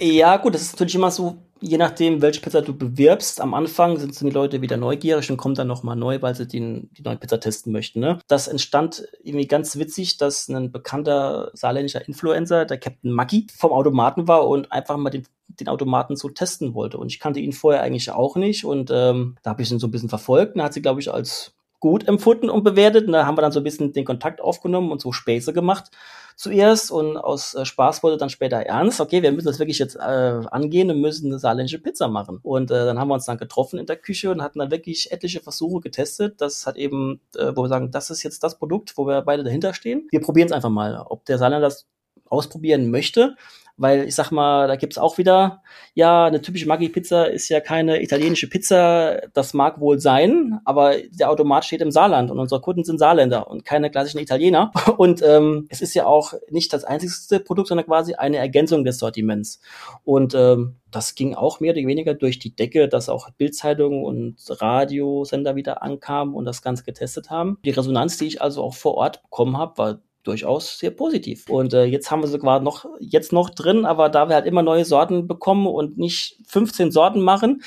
ja, 0.01 0.37
gut, 0.37 0.55
das 0.55 0.63
ist 0.63 0.73
natürlich 0.73 0.95
immer 0.95 1.11
so 1.11 1.39
je 1.63 1.79
nachdem, 1.79 2.21
welche 2.21 2.41
Pizza 2.41 2.61
du 2.61 2.77
bewirbst, 2.77 3.41
am 3.41 3.55
Anfang 3.55 3.97
sind 3.97 4.21
die 4.21 4.31
Leute 4.31 4.61
wieder 4.61 4.77
neugierig 4.77 5.31
und 5.31 5.37
kommen 5.37 5.55
dann 5.55 5.69
nochmal 5.69 5.97
neu, 5.97 6.21
weil 6.21 6.35
sie 6.35 6.47
den, 6.47 6.91
die 6.93 7.03
neue 7.03 7.17
Pizza 7.17 7.41
testen 7.41 7.73
möchten. 7.73 8.01
Ne? 8.01 8.19
Das 8.27 8.49
entstand 8.49 9.07
irgendwie 9.23 9.47
ganz 9.47 9.77
witzig, 9.77 10.17
dass 10.17 10.49
ein 10.49 10.73
bekannter 10.73 11.51
saarländischer 11.55 12.07
Influencer, 12.07 12.65
der 12.65 12.79
Captain 12.79 13.13
Maggi, 13.13 13.47
vom 13.57 13.73
Automaten 13.73 14.29
war 14.29 14.47
und 14.49 14.71
einfach 14.73 14.97
mal 14.97 15.11
den 15.11 15.27
den 15.61 15.69
Automaten 15.69 16.17
so 16.17 16.31
testen 16.31 16.73
wollte. 16.73 16.97
Und 16.97 17.13
ich 17.13 17.21
kannte 17.21 17.39
ihn 17.39 17.53
vorher 17.53 17.83
eigentlich 17.83 18.11
auch 18.11 18.37
nicht. 18.37 18.65
Und 18.65 18.91
ähm, 18.91 19.37
da 19.43 19.51
habe 19.51 19.63
ich 19.63 19.71
ihn 19.71 19.79
so 19.79 19.87
ein 19.87 19.91
bisschen 19.91 20.09
verfolgt. 20.09 20.55
Und 20.55 20.61
er 20.61 20.65
hat 20.65 20.73
sie, 20.73 20.81
glaube 20.81 21.01
ich, 21.01 21.13
als 21.13 21.53
gut 21.79 22.09
empfunden 22.09 22.49
und 22.49 22.63
bewertet. 22.63 23.07
Und 23.07 23.13
da 23.13 23.27
haben 23.27 23.37
wir 23.37 23.43
dann 23.43 23.53
so 23.53 23.61
ein 23.61 23.65
bisschen 23.65 23.93
den 23.93 24.07
Kontakt 24.07 24.41
aufgenommen 24.41 24.91
und 24.91 25.03
so 25.03 25.13
Späße 25.13 25.53
gemacht 25.53 25.91
zuerst 26.37 26.91
und 26.91 27.17
aus 27.17 27.55
äh, 27.55 27.65
Spaß 27.65 28.03
wurde 28.03 28.17
dann 28.17 28.31
später 28.31 28.59
ernst. 28.59 29.01
Okay, 29.01 29.23
wir 29.23 29.33
müssen 29.33 29.47
das 29.47 29.59
wirklich 29.59 29.79
jetzt 29.79 29.97
äh, 29.97 29.99
angehen 30.01 30.91
und 30.91 31.01
müssen 31.01 31.27
eine 31.27 31.39
saarländische 31.39 31.79
Pizza 31.79 32.09
machen. 32.09 32.39
Und 32.43 32.71
äh, 32.71 32.85
dann 32.85 32.99
haben 32.99 33.09
wir 33.09 33.15
uns 33.15 33.27
dann 33.27 33.39
getroffen 33.39 33.79
in 33.79 33.87
der 33.87 33.97
Küche 33.97 34.31
und 34.31 34.43
hatten 34.43 34.59
dann 34.59 34.71
wirklich 34.71 35.13
etliche 35.13 35.41
Versuche 35.41 35.81
getestet. 35.81 36.41
Das 36.41 36.67
hat 36.67 36.77
eben, 36.77 37.21
äh, 37.37 37.53
wo 37.55 37.63
wir 37.63 37.69
sagen, 37.69 37.91
das 37.91 38.11
ist 38.11 38.23
jetzt 38.23 38.43
das 38.43 38.59
Produkt, 38.59 38.97
wo 38.97 39.07
wir 39.07 39.23
beide 39.23 39.45
dahinter 39.45 39.75
stehen. 39.75 40.09
Wir 40.11 40.21
probieren 40.21 40.47
es 40.47 40.53
einfach 40.53 40.71
mal, 40.71 41.05
ob 41.09 41.25
der 41.25 41.39
Saarländer 41.39 41.67
das 41.67 41.87
ausprobieren 42.27 42.91
möchte 42.91 43.37
weil 43.83 44.07
ich 44.07 44.15
sag 44.15 44.31
mal, 44.31 44.69
da 44.69 44.77
gibt's 44.77 44.97
auch 44.97 45.19
wieder, 45.19 45.63
ja, 45.95 46.27
eine 46.27 46.41
typische 46.41 46.69
Maggi-Pizza 46.69 47.25
ist 47.25 47.49
ja 47.49 47.61
keine 47.61 48.01
italienische 48.01 48.49
Pizza, 48.49 49.23
das 49.35 49.55
mag 49.55 49.81
wohl 49.81 49.99
sein, 49.99 50.61
aber 50.65 50.95
der 51.11 51.31
Automat 51.31 51.65
steht 51.65 51.81
im 51.81 51.91
Saarland 51.91 52.31
und 52.31 52.39
unsere 52.39 52.61
Kunden 52.61 52.85
sind 52.85 52.99
Saarländer 52.99 53.51
und 53.51 53.65
keine 53.65 53.91
klassischen 53.91 54.21
Italiener. 54.21 54.71
Und 54.99 55.23
ähm, 55.23 55.67
es 55.69 55.81
ist 55.81 55.95
ja 55.95 56.07
auch 56.07 56.35
nicht 56.51 56.73
das 56.73 56.85
einzigste 56.85 57.41
Produkt, 57.41 57.69
sondern 57.69 57.87
quasi 57.87 58.15
eine 58.15 58.37
Ergänzung 58.37 58.85
des 58.85 58.99
Sortiments. 58.99 59.61
Und 60.05 60.35
ähm, 60.35 60.77
das 60.91 61.15
ging 61.15 61.35
auch 61.35 61.59
mehr 61.59 61.73
oder 61.73 61.87
weniger 61.87 62.15
durch 62.15 62.39
die 62.39 62.55
Decke, 62.55 62.89
dass 62.89 63.09
auch 63.09 63.31
Bildzeitungen 63.31 64.05
und 64.05 64.37
Radiosender 64.49 65.57
wieder 65.57 65.83
ankamen 65.83 66.35
und 66.35 66.45
das 66.45 66.63
Ganze 66.63 66.85
getestet 66.85 67.31
haben. 67.31 67.59
Die 67.65 67.71
Resonanz, 67.71 68.19
die 68.19 68.27
ich 68.27 68.43
also 68.43 68.63
auch 68.63 68.75
vor 68.75 68.95
Ort 68.95 69.23
bekommen 69.23 69.57
habe, 69.57 69.79
war 69.79 69.99
durchaus 70.23 70.79
sehr 70.79 70.91
positiv. 70.91 71.49
Und 71.49 71.75
äh, 71.75 71.85
jetzt 71.85 72.11
haben 72.11 72.23
wir 72.23 72.29
sogar 72.29 72.61
noch 72.61 72.87
jetzt 73.01 73.33
noch 73.33 73.51
drin, 73.51 73.85
aber 73.85 74.09
da 74.09 74.29
wir 74.29 74.35
halt 74.35 74.47
immer 74.47 74.63
neue 74.63 74.85
Sorten 74.85 75.27
bekommen 75.27 75.67
und 75.67 75.99
nicht 75.99 76.39
15 76.47 76.91
Sorten 76.91 77.21
machen, 77.21 77.63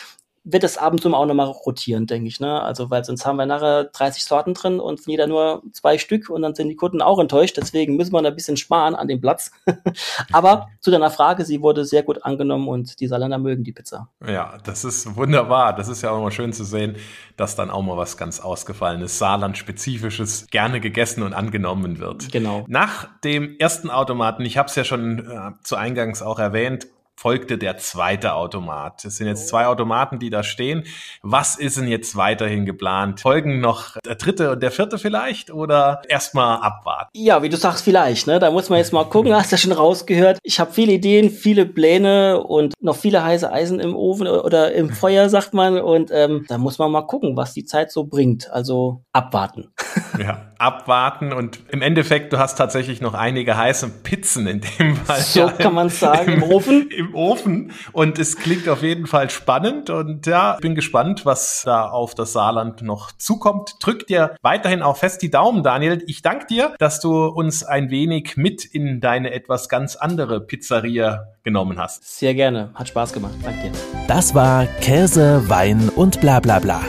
wird 0.45 0.63
das 0.63 0.77
ab 0.77 0.93
und 0.93 1.01
zu 1.01 1.13
auch 1.13 1.25
nochmal 1.25 1.47
rotieren, 1.47 2.05
denke 2.05 2.27
ich. 2.27 2.39
Ne? 2.39 2.61
Also, 2.61 2.91
weil 2.91 3.03
sonst 3.03 3.25
haben 3.25 3.37
wir 3.37 3.47
nachher 3.47 3.85
30 3.85 4.23
Sorten 4.23 4.53
drin 4.53 4.79
und 4.79 4.99
von 4.99 5.11
jeder 5.11 5.25
nur 5.25 5.63
zwei 5.73 5.97
Stück 5.97 6.29
und 6.29 6.43
dann 6.43 6.53
sind 6.53 6.69
die 6.69 6.75
Kunden 6.75 7.01
auch 7.01 7.19
enttäuscht. 7.19 7.57
Deswegen 7.57 7.95
müssen 7.95 8.13
wir 8.13 8.21
da 8.21 8.29
ein 8.29 8.35
bisschen 8.35 8.55
sparen 8.55 8.93
an 8.93 9.07
dem 9.07 9.19
Platz. 9.19 9.51
Aber 10.31 10.67
zu 10.79 10.91
deiner 10.91 11.09
Frage, 11.09 11.45
sie 11.45 11.61
wurde 11.61 11.83
sehr 11.83 12.03
gut 12.03 12.23
angenommen 12.23 12.67
und 12.67 12.99
die 12.99 13.07
Saarländer 13.07 13.39
mögen 13.39 13.63
die 13.63 13.71
Pizza. 13.71 14.09
Ja, 14.25 14.57
das 14.63 14.85
ist 14.85 15.15
wunderbar. 15.17 15.75
Das 15.75 15.87
ist 15.87 16.03
ja 16.03 16.11
auch 16.11 16.21
mal 16.21 16.31
schön 16.31 16.53
zu 16.53 16.63
sehen, 16.63 16.95
dass 17.37 17.55
dann 17.55 17.71
auch 17.71 17.81
mal 17.81 17.97
was 17.97 18.15
ganz 18.15 18.39
Ausgefallenes, 18.39 19.17
Saarland-spezifisches 19.17 20.47
gerne 20.51 20.79
gegessen 20.79 21.23
und 21.23 21.33
angenommen 21.33 21.97
wird. 21.97 22.31
Genau. 22.31 22.65
Nach 22.67 23.07
dem 23.23 23.57
ersten 23.57 23.89
Automaten, 23.89 24.43
ich 24.43 24.57
habe 24.57 24.69
es 24.69 24.75
ja 24.75 24.83
schon 24.83 25.19
äh, 25.19 25.51
zu 25.63 25.75
Eingangs 25.75 26.21
auch 26.21 26.37
erwähnt, 26.37 26.87
folgte 27.17 27.57
der 27.57 27.77
zweite 27.77 28.33
Automat. 28.33 29.05
Es 29.05 29.17
sind 29.17 29.27
jetzt 29.27 29.47
zwei 29.47 29.67
Automaten, 29.67 30.19
die 30.19 30.29
da 30.29 30.43
stehen. 30.43 30.83
Was 31.21 31.55
ist 31.55 31.77
denn 31.77 31.87
jetzt 31.87 32.15
weiterhin 32.15 32.65
geplant? 32.65 33.21
Folgen 33.21 33.61
noch 33.61 33.97
der 34.05 34.15
dritte 34.15 34.51
und 34.51 34.61
der 34.61 34.71
vierte 34.71 34.97
vielleicht 34.97 35.51
oder 35.51 36.01
erstmal 36.07 36.59
abwarten? 36.59 37.09
Ja, 37.13 37.41
wie 37.41 37.49
du 37.49 37.57
sagst, 37.57 37.83
vielleicht. 37.83 38.27
Ne? 38.27 38.39
Da 38.39 38.51
muss 38.51 38.69
man 38.69 38.79
jetzt 38.79 38.93
mal 38.93 39.05
gucken, 39.05 39.33
hast 39.33 39.51
du 39.51 39.55
ja 39.55 39.57
schon 39.57 39.71
rausgehört. 39.71 40.39
Ich 40.43 40.59
habe 40.59 40.71
viele 40.71 40.93
Ideen, 40.93 41.29
viele 41.29 41.65
Pläne 41.65 42.43
und 42.43 42.73
noch 42.81 42.95
viele 42.95 43.23
heiße 43.23 43.51
Eisen 43.51 43.79
im 43.79 43.95
Ofen 43.95 44.27
oder 44.27 44.73
im 44.73 44.89
Feuer, 44.93 45.29
sagt 45.29 45.53
man. 45.53 45.79
Und 45.79 46.11
ähm, 46.11 46.45
da 46.47 46.57
muss 46.57 46.77
man 46.77 46.91
mal 46.91 47.03
gucken, 47.03 47.37
was 47.37 47.53
die 47.53 47.65
Zeit 47.65 47.91
so 47.91 48.05
bringt. 48.05 48.51
Also 48.51 49.03
abwarten. 49.13 49.71
Ja, 50.17 50.53
abwarten 50.57 51.33
und 51.33 51.59
im 51.69 51.81
Endeffekt, 51.81 52.31
du 52.31 52.39
hast 52.39 52.55
tatsächlich 52.55 53.01
noch 53.01 53.13
einige 53.13 53.57
heiße 53.57 53.89
Pizzen 54.03 54.47
in 54.47 54.61
dem 54.61 54.95
Fall. 54.95 55.19
So 55.19 55.47
kann 55.57 55.73
man 55.73 55.89
sagen, 55.89 56.31
im, 56.31 56.43
im 56.43 56.51
Ofen. 56.51 56.89
Im 56.89 57.04
Ofen 57.13 57.71
und 57.91 58.19
es 58.19 58.37
klingt 58.37 58.67
auf 58.69 58.81
jeden 58.81 59.07
Fall 59.07 59.29
spannend 59.29 59.89
und 59.89 60.25
ja, 60.25 60.57
bin 60.61 60.75
gespannt, 60.75 61.25
was 61.25 61.63
da 61.65 61.89
auf 61.89 62.15
das 62.15 62.33
Saarland 62.33 62.81
noch 62.81 63.11
zukommt. 63.11 63.75
Drück 63.79 64.07
dir 64.07 64.35
weiterhin 64.41 64.81
auch 64.81 64.97
fest 64.97 65.21
die 65.21 65.29
Daumen, 65.29 65.63
Daniel. 65.63 66.03
Ich 66.07 66.21
danke 66.21 66.47
dir, 66.47 66.73
dass 66.79 66.99
du 66.99 67.25
uns 67.25 67.63
ein 67.63 67.89
wenig 67.89 68.37
mit 68.37 68.65
in 68.65 69.01
deine 69.01 69.31
etwas 69.31 69.69
ganz 69.69 69.95
andere 69.95 70.41
Pizzeria 70.41 71.27
genommen 71.43 71.79
hast. 71.79 72.17
Sehr 72.17 72.33
gerne, 72.33 72.71
hat 72.73 72.87
Spaß 72.87 73.13
gemacht. 73.13 73.35
Danke 73.43 73.69
dir. 73.69 73.71
Das 74.07 74.33
war 74.33 74.65
Käse, 74.81 75.43
Wein 75.47 75.89
und 75.89 76.21
bla 76.21 76.39
bla 76.39 76.59
bla. 76.59 76.81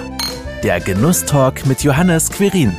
Der 0.63 0.81
Genusstalk 0.81 1.67
mit 1.67 1.83
Johannes 1.83 2.31
Quirin. 2.31 2.75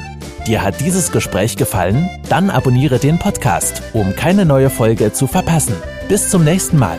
Dir 0.48 0.64
hat 0.64 0.80
dieses 0.80 1.12
Gespräch 1.12 1.58
gefallen? 1.58 2.10
Dann 2.30 2.50
abonniere 2.50 3.00
den 3.00 3.20
Podcast, 3.20 3.82
um 3.94 4.16
keine 4.16 4.46
neue 4.46 4.70
Folge 4.70 5.12
zu 5.12 5.28
verpassen. 5.28 5.76
Bis 6.08 6.30
zum 6.30 6.46
nächsten 6.46 6.80
Mal. 6.80 6.98